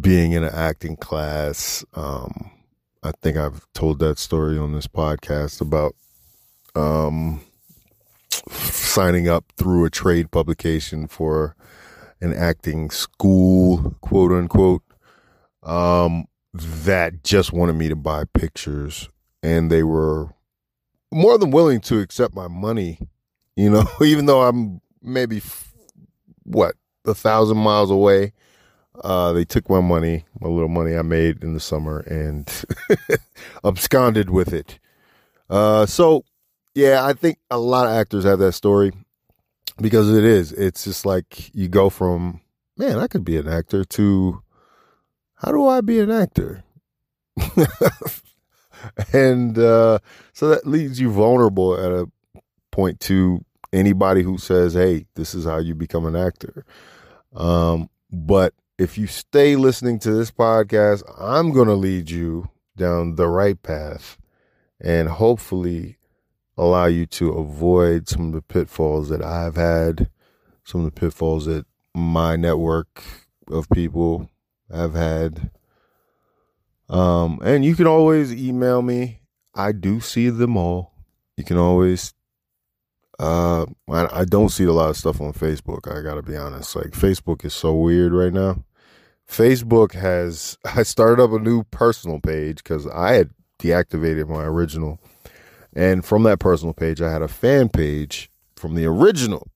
being 0.00 0.32
in 0.32 0.42
an 0.42 0.54
acting 0.54 0.96
class. 0.96 1.84
Um, 1.94 2.50
I 3.08 3.12
think 3.22 3.38
I've 3.38 3.66
told 3.72 4.00
that 4.00 4.18
story 4.18 4.58
on 4.58 4.74
this 4.74 4.86
podcast 4.86 5.62
about 5.62 5.94
um, 6.74 7.40
signing 8.50 9.26
up 9.26 9.46
through 9.56 9.86
a 9.86 9.90
trade 9.90 10.30
publication 10.30 11.08
for 11.08 11.56
an 12.20 12.34
acting 12.34 12.90
school, 12.90 13.96
quote 14.02 14.30
unquote, 14.30 14.82
um, 15.62 16.26
that 16.52 17.24
just 17.24 17.50
wanted 17.50 17.76
me 17.76 17.88
to 17.88 17.96
buy 17.96 18.24
pictures. 18.34 19.08
And 19.42 19.70
they 19.70 19.82
were 19.82 20.28
more 21.10 21.38
than 21.38 21.50
willing 21.50 21.80
to 21.82 22.00
accept 22.00 22.34
my 22.34 22.46
money, 22.46 22.98
you 23.56 23.70
know, 23.70 23.86
even 24.02 24.26
though 24.26 24.42
I'm 24.42 24.82
maybe, 25.00 25.40
what, 26.42 26.74
a 27.06 27.14
thousand 27.14 27.56
miles 27.56 27.90
away 27.90 28.34
uh, 29.02 29.32
they 29.32 29.44
took 29.44 29.68
my 29.68 29.80
money, 29.80 30.24
my 30.40 30.48
little 30.48 30.68
money 30.68 30.96
I 30.96 31.02
made 31.02 31.42
in 31.42 31.54
the 31.54 31.60
summer, 31.60 32.00
and 32.00 32.50
absconded 33.64 34.30
with 34.30 34.52
it. 34.52 34.78
Uh, 35.48 35.86
so, 35.86 36.24
yeah, 36.74 37.04
I 37.04 37.12
think 37.12 37.38
a 37.50 37.58
lot 37.58 37.86
of 37.86 37.92
actors 37.92 38.24
have 38.24 38.38
that 38.40 38.52
story 38.52 38.92
because 39.80 40.12
it 40.12 40.24
is. 40.24 40.52
It's 40.52 40.84
just 40.84 41.06
like 41.06 41.54
you 41.54 41.68
go 41.68 41.90
from, 41.90 42.40
man, 42.76 42.98
I 42.98 43.06
could 43.06 43.24
be 43.24 43.36
an 43.36 43.48
actor 43.48 43.84
to, 43.84 44.42
how 45.36 45.52
do 45.52 45.66
I 45.66 45.80
be 45.80 46.00
an 46.00 46.10
actor? 46.10 46.64
and 49.12 49.58
uh, 49.58 49.98
so 50.32 50.48
that 50.48 50.66
leaves 50.66 51.00
you 51.00 51.10
vulnerable 51.10 51.74
at 51.74 51.92
a 51.92 52.10
point 52.70 53.00
to 53.00 53.44
anybody 53.72 54.22
who 54.22 54.38
says, 54.38 54.74
hey, 54.74 55.06
this 55.14 55.34
is 55.34 55.44
how 55.44 55.58
you 55.58 55.74
become 55.74 56.06
an 56.06 56.16
actor. 56.16 56.64
Um, 57.34 57.90
but 58.10 58.54
if 58.78 58.96
you 58.96 59.08
stay 59.08 59.56
listening 59.56 59.98
to 59.98 60.12
this 60.12 60.30
podcast, 60.30 61.02
I'm 61.18 61.52
going 61.52 61.66
to 61.66 61.74
lead 61.74 62.10
you 62.10 62.48
down 62.76 63.16
the 63.16 63.26
right 63.26 63.60
path 63.60 64.16
and 64.80 65.08
hopefully 65.08 65.98
allow 66.56 66.86
you 66.86 67.04
to 67.06 67.30
avoid 67.30 68.08
some 68.08 68.28
of 68.28 68.32
the 68.32 68.42
pitfalls 68.42 69.08
that 69.08 69.22
I've 69.22 69.56
had, 69.56 70.08
some 70.64 70.84
of 70.84 70.94
the 70.94 71.00
pitfalls 71.00 71.46
that 71.46 71.66
my 71.92 72.36
network 72.36 73.02
of 73.48 73.68
people 73.70 74.30
have 74.72 74.94
had. 74.94 75.50
Um, 76.88 77.40
and 77.42 77.64
you 77.64 77.74
can 77.74 77.88
always 77.88 78.32
email 78.32 78.80
me. 78.80 79.22
I 79.54 79.72
do 79.72 80.00
see 80.00 80.30
them 80.30 80.56
all. 80.56 80.92
You 81.36 81.42
can 81.42 81.56
always 81.56 82.14
uh, 83.18 83.66
I, 83.90 84.20
I 84.20 84.24
don't 84.24 84.50
see 84.50 84.64
a 84.64 84.72
lot 84.72 84.90
of 84.90 84.96
stuff 84.96 85.20
on 85.20 85.32
Facebook. 85.32 85.92
I 85.92 86.02
gotta 86.02 86.22
be 86.22 86.36
honest. 86.36 86.76
Like 86.76 86.90
Facebook 86.90 87.44
is 87.44 87.52
so 87.52 87.74
weird 87.74 88.12
right 88.12 88.32
now. 88.32 88.64
Facebook 89.28 89.92
has 89.92 90.58
I 90.64 90.82
started 90.82 91.22
up 91.22 91.32
a 91.32 91.38
new 91.38 91.64
personal 91.64 92.20
page 92.20 92.58
because 92.58 92.86
I 92.88 93.12
had 93.12 93.30
deactivated 93.60 94.28
my 94.28 94.44
original, 94.44 94.98
and 95.74 96.04
from 96.04 96.22
that 96.24 96.38
personal 96.38 96.74
page, 96.74 97.00
I 97.00 97.12
had 97.12 97.22
a 97.22 97.28
fan 97.28 97.68
page 97.68 98.30
from 98.56 98.74
the 98.74 98.86
original. 98.86 99.48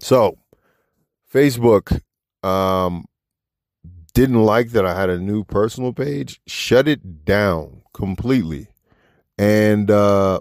So, 0.00 0.38
Facebook 1.32 2.00
um, 2.42 3.06
didn't 4.14 4.42
like 4.42 4.70
that 4.70 4.84
I 4.84 4.98
had 4.98 5.10
a 5.10 5.18
new 5.18 5.44
personal 5.44 5.92
page, 5.92 6.40
shut 6.46 6.88
it 6.88 7.24
down 7.24 7.82
completely, 7.94 8.68
and 9.38 9.90
uh, 9.90 10.40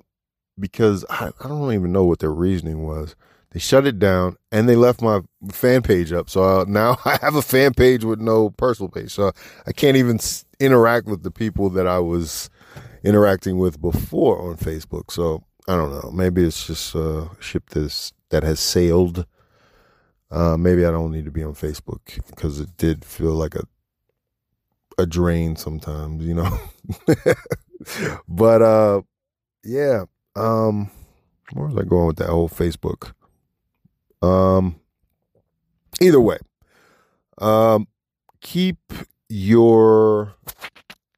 because 0.60 1.06
I, 1.10 1.32
I 1.40 1.48
don't 1.48 1.74
even 1.74 1.92
know 1.92 2.04
what 2.04 2.20
their 2.20 2.34
reasoning 2.34 2.84
was. 2.84 3.16
They 3.52 3.60
shut 3.60 3.86
it 3.86 4.00
down 4.00 4.38
and 4.52 4.68
they 4.68 4.76
left 4.76 5.02
my 5.02 5.22
fan 5.52 5.82
page 5.82 6.12
up. 6.14 6.30
So 6.30 6.44
uh, 6.44 6.66
now 6.68 6.98
I 7.06 7.18
have 7.22 7.36
a 7.36 7.42
fan 7.42 7.74
page 7.74 8.04
with 8.04 8.20
no 8.20 8.50
personal 8.52 8.90
page. 8.90 9.12
So 9.12 9.32
I 9.68 9.72
can't 9.74 9.98
even 9.98 10.20
interact 10.60 11.08
with 11.08 11.24
the 11.24 11.32
people 11.32 11.70
that 11.72 11.88
I 11.88 12.00
was 12.00 12.50
interacting 13.04 13.58
with 13.58 13.82
before 13.82 14.42
on 14.42 14.58
Facebook. 14.58 15.12
So 15.12 15.44
I 15.68 15.76
don't 15.76 15.92
know. 15.92 16.12
Maybe 16.12 16.44
it's 16.44 16.66
just 16.68 16.96
a 16.96 17.30
ship 17.40 17.70
this 17.72 18.14
that 18.30 18.44
has 18.44 18.60
sailed. 18.60 19.26
Uh, 20.30 20.56
maybe 20.56 20.86
I 20.86 20.92
don't 20.92 21.12
need 21.12 21.26
to 21.26 21.32
be 21.32 21.44
on 21.44 21.54
Facebook 21.54 22.00
because 22.30 22.60
it 22.60 22.78
did 22.78 23.04
feel 23.04 23.34
like 23.34 23.56
a 23.56 23.64
a 24.98 25.06
drain 25.06 25.56
sometimes, 25.56 26.24
you 26.26 26.34
know. 26.34 26.60
but 28.28 28.62
uh, 28.62 29.02
yeah. 29.64 30.06
Um, 30.36 30.90
where 31.54 31.68
was 31.68 31.78
I 31.78 31.84
going 31.84 32.08
with 32.08 32.18
that 32.18 32.30
whole 32.30 32.50
Facebook? 32.50 33.14
Um, 34.22 34.80
either 36.00 36.22
way, 36.22 36.38
um, 37.38 37.88
keep 38.42 38.78
your 39.30 40.36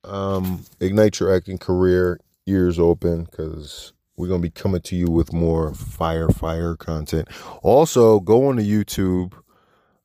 um, 0.04 0.66
ignite 0.80 1.20
your 1.20 1.34
acting 1.34 1.58
career 1.58 2.20
ears 2.46 2.78
open 2.78 3.24
because 3.24 3.94
we're 4.16 4.28
gonna 4.28 4.40
be 4.40 4.50
coming 4.50 4.82
to 4.82 4.96
you 4.96 5.08
with 5.08 5.34
more 5.34 5.74
fire 5.74 6.30
fire 6.30 6.76
content. 6.76 7.28
Also, 7.62 8.20
go 8.20 8.48
on 8.48 8.58
to 8.58 8.64
YouTube. 8.64 9.34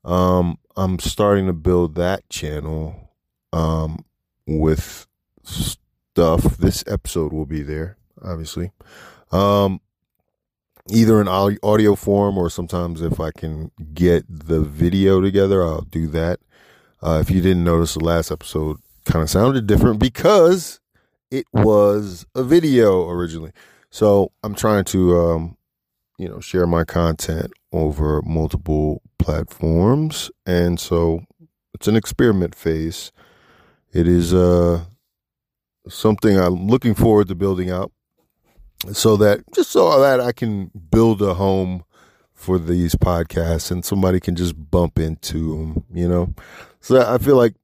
Um, 0.03 0.57
I'm 0.75 0.99
starting 0.99 1.45
to 1.47 1.53
build 1.53 1.95
that 1.95 2.27
channel 2.29 3.11
um, 3.53 4.05
with 4.47 5.07
stuff. 5.43 6.57
This 6.57 6.83
episode 6.87 7.33
will 7.33 7.45
be 7.45 7.61
there, 7.61 7.97
obviously. 8.21 8.71
Um, 9.31 9.81
either 10.91 11.21
in 11.21 11.27
audio 11.27 11.95
form 11.95 12.37
or 12.37 12.49
sometimes 12.49 13.01
if 13.01 13.19
I 13.19 13.31
can 13.31 13.71
get 13.93 14.25
the 14.29 14.61
video 14.61 15.21
together, 15.21 15.63
I'll 15.63 15.81
do 15.81 16.07
that. 16.07 16.39
Uh, 17.01 17.19
if 17.21 17.31
you 17.31 17.41
didn't 17.41 17.63
notice, 17.63 17.93
the 17.93 18.03
last 18.03 18.31
episode 18.31 18.77
kind 19.05 19.23
of 19.23 19.29
sounded 19.29 19.67
different 19.67 19.99
because 19.99 20.79
it 21.31 21.45
was 21.53 22.25
a 22.35 22.43
video 22.43 23.07
originally. 23.09 23.51
So 23.89 24.31
I'm 24.43 24.55
trying 24.55 24.83
to, 24.85 25.17
um, 25.17 25.57
you 26.17 26.27
know, 26.27 26.39
share 26.39 26.67
my 26.67 26.83
content 26.83 27.51
over 27.71 28.21
multiple 28.23 29.01
platforms, 29.17 30.29
and 30.45 30.79
so 30.79 31.21
it's 31.73 31.87
an 31.87 31.95
experiment 31.95 32.55
phase. 32.55 33.11
It 33.93 34.07
is 34.07 34.33
uh, 34.33 34.85
something 35.87 36.37
I'm 36.37 36.67
looking 36.67 36.93
forward 36.93 37.27
to 37.29 37.35
building 37.35 37.69
out 37.69 37.91
so 38.91 39.17
that 39.17 39.43
just 39.53 39.71
so 39.71 39.99
that 39.99 40.19
I 40.19 40.31
can 40.31 40.71
build 40.91 41.21
a 41.21 41.33
home 41.33 41.83
for 42.33 42.57
these 42.57 42.95
podcasts 42.95 43.69
and 43.69 43.83
somebody 43.83 44.19
can 44.19 44.35
just 44.35 44.71
bump 44.71 44.97
into 44.97 45.57
them, 45.57 45.83
you 45.93 46.07
know. 46.07 46.33
So 46.79 47.01
I 47.01 47.17
feel 47.17 47.35
like 47.35 47.55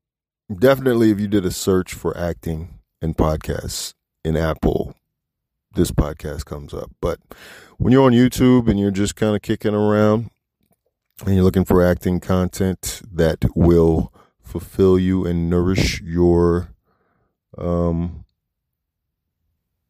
definitely 0.54 1.12
if 1.12 1.20
you 1.20 1.28
did 1.28 1.46
a 1.46 1.52
search 1.52 1.94
for 1.94 2.16
acting 2.18 2.80
and 3.02 3.16
podcasts 3.16 3.94
in 4.26 4.36
Apple, 4.36 4.94
this 5.76 5.92
podcast 5.92 6.44
comes 6.46 6.74
up. 6.74 6.92
But 7.02 7.20
when 7.78 7.94
you're 7.94 8.06
on 8.06 8.12
YouTube 8.12 8.70
and 8.70 8.78
you're 8.78 8.92
just 8.92 9.16
kind 9.16 9.36
of 9.36 9.42
kicking 9.42 9.74
around 9.74 10.30
and 11.26 11.36
you're 11.36 11.46
looking 11.46 11.66
for 11.66 11.82
acting 11.82 12.20
content 12.20 13.02
that 13.10 13.46
will 13.56 14.14
fulfill 14.42 15.00
you 15.00 15.26
and 15.26 15.50
nourish 15.50 16.02
your 16.02 16.70
um 17.58 18.25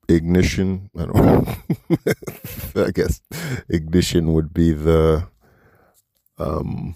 ignition. 0.08 0.90
I 0.98 1.06
don't 1.06 1.16
know. 1.16 1.56
I 2.88 2.92
guess 2.92 3.22
ignition 3.70 4.34
would 4.34 4.54
be 4.54 4.72
the 4.74 5.28
um 6.38 6.96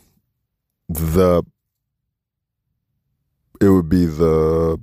the 0.89 1.43
it 3.61 3.69
would 3.69 3.89
be 3.89 4.05
the 4.05 4.79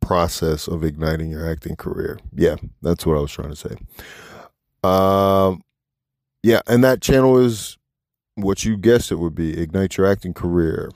process 0.00 0.66
of 0.66 0.84
igniting 0.84 1.30
your 1.30 1.48
acting 1.48 1.76
career. 1.76 2.18
Yeah, 2.34 2.56
that's 2.82 3.06
what 3.06 3.16
I 3.16 3.20
was 3.20 3.32
trying 3.32 3.50
to 3.50 3.56
say. 3.56 3.76
Um, 4.82 5.62
yeah, 6.42 6.60
and 6.66 6.82
that 6.84 7.00
channel 7.00 7.38
is 7.38 7.78
what 8.34 8.64
you 8.64 8.76
guessed 8.76 9.12
it 9.12 9.16
would 9.16 9.34
be 9.34 9.58
ignite 9.58 9.96
your 9.96 10.06
acting 10.06 10.34
career. 10.34 10.90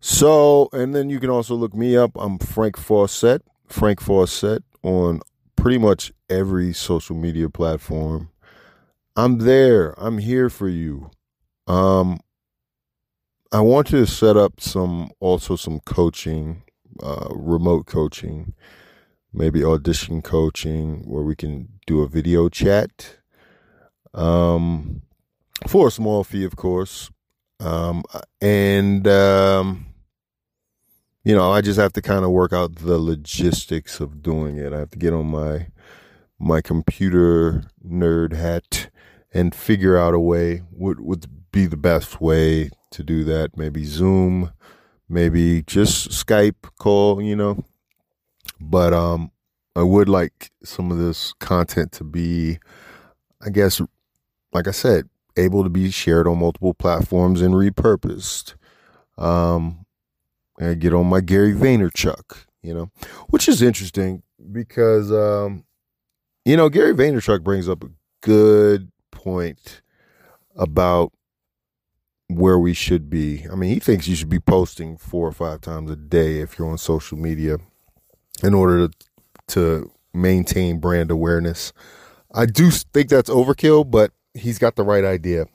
So, 0.00 0.68
and 0.72 0.94
then 0.94 1.10
you 1.10 1.18
can 1.18 1.30
also 1.30 1.54
look 1.54 1.74
me 1.74 1.96
up. 1.96 2.12
I'm 2.16 2.38
Frank 2.38 2.76
Fawcett, 2.76 3.42
Frank 3.66 4.00
Fawcett 4.00 4.62
on 4.82 5.20
pretty 5.56 5.78
much 5.78 6.12
every 6.30 6.72
social 6.72 7.16
media 7.16 7.48
platform. 7.48 8.30
I'm 9.16 9.38
there. 9.38 9.94
I'm 9.98 10.18
here 10.18 10.50
for 10.50 10.68
you. 10.68 11.10
Um, 11.66 12.20
I 13.52 13.60
want 13.60 13.86
to 13.88 14.06
set 14.06 14.36
up 14.36 14.60
some 14.60 15.10
also 15.20 15.56
some 15.56 15.80
coaching, 15.80 16.62
uh, 17.02 17.28
remote 17.30 17.86
coaching, 17.86 18.54
maybe 19.32 19.64
audition 19.64 20.20
coaching 20.22 21.02
where 21.06 21.22
we 21.22 21.34
can 21.34 21.68
do 21.86 22.02
a 22.02 22.08
video 22.08 22.48
chat. 22.48 23.16
Um, 24.12 25.02
for 25.66 25.88
a 25.88 25.90
small 25.90 26.24
fee, 26.24 26.44
of 26.44 26.56
course. 26.56 27.10
Um, 27.60 28.02
and 28.40 29.06
um, 29.08 29.86
you 31.26 31.34
know, 31.34 31.50
I 31.50 31.60
just 31.60 31.80
have 31.80 31.92
to 31.94 32.02
kind 32.02 32.24
of 32.24 32.30
work 32.30 32.52
out 32.52 32.76
the 32.76 33.00
logistics 33.00 33.98
of 33.98 34.22
doing 34.22 34.58
it. 34.58 34.72
I 34.72 34.78
have 34.78 34.90
to 34.90 34.98
get 34.98 35.12
on 35.12 35.26
my 35.26 35.66
my 36.38 36.60
computer 36.60 37.64
nerd 37.84 38.32
hat 38.32 38.90
and 39.34 39.52
figure 39.52 39.98
out 39.98 40.14
a 40.14 40.20
way 40.20 40.58
what 40.70 41.00
would 41.00 41.26
be 41.50 41.66
the 41.66 41.76
best 41.76 42.20
way 42.20 42.70
to 42.92 43.02
do 43.02 43.24
that. 43.24 43.56
Maybe 43.56 43.82
Zoom, 43.82 44.52
maybe 45.08 45.64
just 45.64 46.10
Skype 46.10 46.70
call, 46.78 47.20
you 47.20 47.34
know. 47.34 47.64
But 48.60 48.94
um 48.94 49.32
I 49.74 49.82
would 49.82 50.08
like 50.08 50.52
some 50.62 50.92
of 50.92 50.98
this 50.98 51.32
content 51.40 51.90
to 51.94 52.04
be 52.04 52.60
I 53.44 53.50
guess 53.50 53.80
like 54.52 54.68
I 54.68 54.70
said, 54.70 55.08
able 55.36 55.64
to 55.64 55.70
be 55.70 55.90
shared 55.90 56.28
on 56.28 56.38
multiple 56.38 56.72
platforms 56.72 57.42
and 57.42 57.52
repurposed. 57.52 58.54
Um 59.18 59.85
and 60.58 60.80
get 60.80 60.94
on 60.94 61.06
my 61.06 61.20
Gary 61.20 61.52
Vaynerchuk, 61.52 62.46
you 62.62 62.74
know, 62.74 62.90
which 63.28 63.48
is 63.48 63.62
interesting 63.62 64.22
because, 64.52 65.12
um, 65.12 65.64
you 66.44 66.56
know, 66.56 66.68
Gary 66.68 66.94
Vaynerchuk 66.94 67.42
brings 67.42 67.68
up 67.68 67.84
a 67.84 67.90
good 68.22 68.90
point 69.10 69.82
about 70.56 71.12
where 72.28 72.58
we 72.58 72.74
should 72.74 73.08
be. 73.08 73.46
I 73.50 73.54
mean, 73.54 73.70
he 73.70 73.80
thinks 73.80 74.08
you 74.08 74.16
should 74.16 74.28
be 74.28 74.40
posting 74.40 74.96
four 74.96 75.28
or 75.28 75.32
five 75.32 75.60
times 75.60 75.90
a 75.90 75.96
day 75.96 76.40
if 76.40 76.58
you're 76.58 76.68
on 76.68 76.78
social 76.78 77.18
media 77.18 77.58
in 78.42 78.54
order 78.54 78.88
to, 78.88 78.94
to 79.48 79.92
maintain 80.12 80.80
brand 80.80 81.10
awareness. 81.10 81.72
I 82.34 82.46
do 82.46 82.70
think 82.70 83.08
that's 83.08 83.30
overkill, 83.30 83.90
but 83.90 84.12
he's 84.34 84.58
got 84.58 84.76
the 84.76 84.82
right 84.82 85.04
idea. 85.04 85.46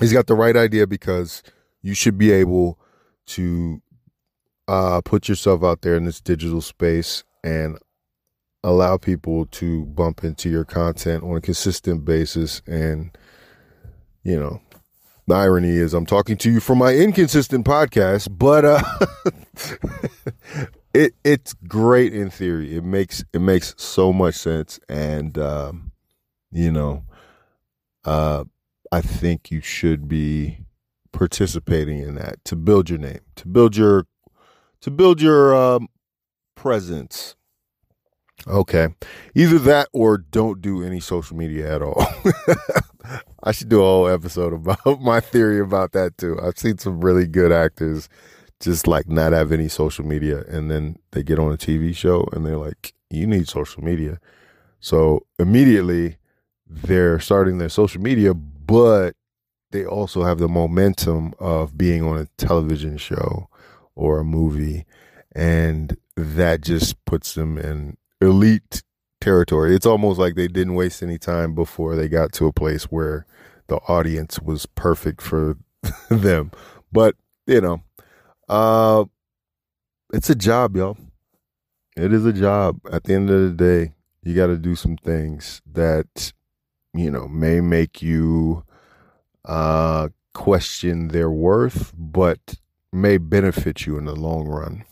He's 0.00 0.12
got 0.12 0.26
the 0.26 0.34
right 0.34 0.56
idea 0.56 0.86
because 0.86 1.42
you 1.82 1.94
should 1.94 2.18
be 2.18 2.32
able 2.32 2.78
to 3.26 3.80
uh, 4.68 5.00
put 5.04 5.28
yourself 5.28 5.62
out 5.62 5.82
there 5.82 5.96
in 5.96 6.04
this 6.04 6.20
digital 6.20 6.60
space 6.60 7.24
and 7.44 7.78
allow 8.62 8.96
people 8.96 9.46
to 9.46 9.84
bump 9.86 10.24
into 10.24 10.48
your 10.48 10.64
content 10.64 11.22
on 11.22 11.36
a 11.36 11.40
consistent 11.40 12.04
basis. 12.04 12.62
And, 12.66 13.16
you 14.24 14.38
know, 14.38 14.60
the 15.26 15.34
irony 15.34 15.70
is 15.70 15.94
I'm 15.94 16.06
talking 16.06 16.36
to 16.38 16.50
you 16.50 16.60
from 16.60 16.78
my 16.78 16.94
inconsistent 16.94 17.64
podcast, 17.66 18.28
but 18.38 18.64
uh, 18.64 18.82
it 20.94 21.14
it's 21.24 21.52
great 21.66 22.14
in 22.14 22.30
theory. 22.30 22.76
It 22.76 22.84
makes 22.84 23.24
it 23.32 23.40
makes 23.40 23.74
so 23.76 24.12
much 24.12 24.36
sense, 24.36 24.78
and 24.88 25.36
um, 25.36 25.92
you 26.52 26.70
know, 26.70 27.04
uh, 28.04 28.44
I 28.92 29.00
think 29.00 29.50
you 29.50 29.60
should 29.60 30.06
be 30.06 30.60
participating 31.12 31.98
in 31.98 32.14
that 32.14 32.44
to 32.44 32.54
build 32.54 32.88
your 32.88 32.98
name, 32.98 33.20
to 33.36 33.48
build 33.48 33.76
your 33.76 34.06
to 34.86 34.90
build 34.92 35.20
your 35.20 35.52
um, 35.52 35.88
presence. 36.54 37.34
Okay. 38.46 38.86
Either 39.34 39.58
that 39.58 39.88
or 39.92 40.16
don't 40.16 40.62
do 40.62 40.84
any 40.84 41.00
social 41.00 41.36
media 41.36 41.74
at 41.74 41.82
all. 41.82 42.06
I 43.42 43.50
should 43.50 43.68
do 43.68 43.80
a 43.80 43.84
whole 43.84 44.06
episode 44.06 44.52
about 44.52 44.78
my 45.00 45.18
theory 45.18 45.58
about 45.58 45.90
that 45.90 46.16
too. 46.16 46.38
I've 46.40 46.56
seen 46.56 46.78
some 46.78 47.00
really 47.00 47.26
good 47.26 47.50
actors 47.50 48.08
just 48.60 48.86
like 48.86 49.08
not 49.08 49.32
have 49.32 49.50
any 49.50 49.66
social 49.66 50.06
media 50.06 50.44
and 50.44 50.70
then 50.70 51.00
they 51.10 51.24
get 51.24 51.40
on 51.40 51.52
a 51.52 51.56
TV 51.56 51.92
show 51.92 52.28
and 52.32 52.46
they're 52.46 52.56
like, 52.56 52.94
you 53.10 53.26
need 53.26 53.48
social 53.48 53.82
media. 53.82 54.20
So 54.78 55.26
immediately 55.40 56.16
they're 56.64 57.18
starting 57.18 57.58
their 57.58 57.70
social 57.70 58.00
media, 58.00 58.34
but 58.34 59.16
they 59.72 59.84
also 59.84 60.22
have 60.22 60.38
the 60.38 60.48
momentum 60.48 61.34
of 61.40 61.76
being 61.76 62.04
on 62.04 62.18
a 62.18 62.26
television 62.38 62.98
show 62.98 63.48
or 63.96 64.20
a 64.20 64.24
movie, 64.24 64.86
and 65.34 65.96
that 66.16 66.60
just 66.60 67.04
puts 67.04 67.34
them 67.34 67.58
in 67.58 67.96
elite 68.20 68.82
territory. 69.20 69.74
It's 69.74 69.86
almost 69.86 70.18
like 70.18 70.34
they 70.34 70.48
didn't 70.48 70.74
waste 70.74 71.02
any 71.02 71.18
time 71.18 71.54
before 71.54 71.96
they 71.96 72.08
got 72.08 72.32
to 72.34 72.46
a 72.46 72.52
place 72.52 72.84
where 72.84 73.26
the 73.66 73.76
audience 73.88 74.40
was 74.40 74.66
perfect 74.66 75.20
for 75.20 75.56
them. 76.10 76.52
But, 76.92 77.16
you 77.46 77.60
know, 77.60 77.82
uh 78.48 79.04
it's 80.12 80.30
a 80.30 80.36
job, 80.36 80.76
y'all. 80.76 80.96
It 81.96 82.12
is 82.12 82.24
a 82.24 82.32
job. 82.32 82.78
At 82.92 83.04
the 83.04 83.14
end 83.14 83.30
of 83.30 83.42
the 83.42 83.50
day, 83.50 83.94
you 84.22 84.34
got 84.34 84.46
to 84.46 84.56
do 84.56 84.76
some 84.76 84.96
things 84.96 85.62
that 85.72 86.32
you 86.94 87.10
know 87.10 87.26
may 87.28 87.60
make 87.60 88.02
you 88.02 88.64
uh 89.44 90.08
question 90.34 91.08
their 91.08 91.30
worth, 91.30 91.92
but 91.96 92.56
may 92.92 93.18
benefit 93.18 93.86
you 93.86 93.98
in 93.98 94.04
the 94.04 94.14
long 94.14 94.46
run. 94.46 94.84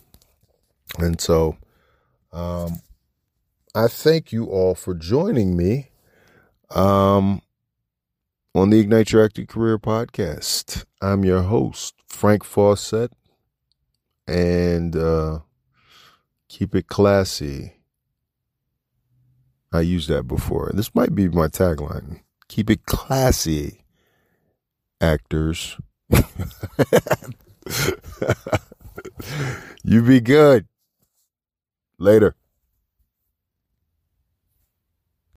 And 0.97 1.19
so 1.19 1.57
um, 2.31 2.81
I 3.73 3.87
thank 3.87 4.31
you 4.31 4.45
all 4.45 4.75
for 4.75 4.93
joining 4.93 5.57
me 5.57 5.91
um, 6.71 7.41
on 8.53 8.69
the 8.69 8.79
Ignite 8.79 9.11
Your 9.11 9.23
Acting 9.25 9.47
Career 9.47 9.77
podcast. 9.77 10.85
I'm 11.01 11.23
your 11.25 11.41
host, 11.41 11.95
Frank 12.07 12.43
Fawcett, 12.43 13.11
and 14.27 14.95
uh, 14.95 15.39
keep 16.47 16.75
it 16.75 16.87
classy. 16.87 17.73
I 19.73 19.81
used 19.81 20.09
that 20.09 20.23
before. 20.23 20.71
This 20.73 20.95
might 20.95 21.13
be 21.13 21.27
my 21.27 21.47
tagline. 21.47 22.21
Keep 22.47 22.69
it 22.69 22.85
classy, 22.85 23.83
actors. 25.01 25.77
you 29.83 30.01
be 30.01 30.21
good. 30.21 30.67
Later. 31.97 32.35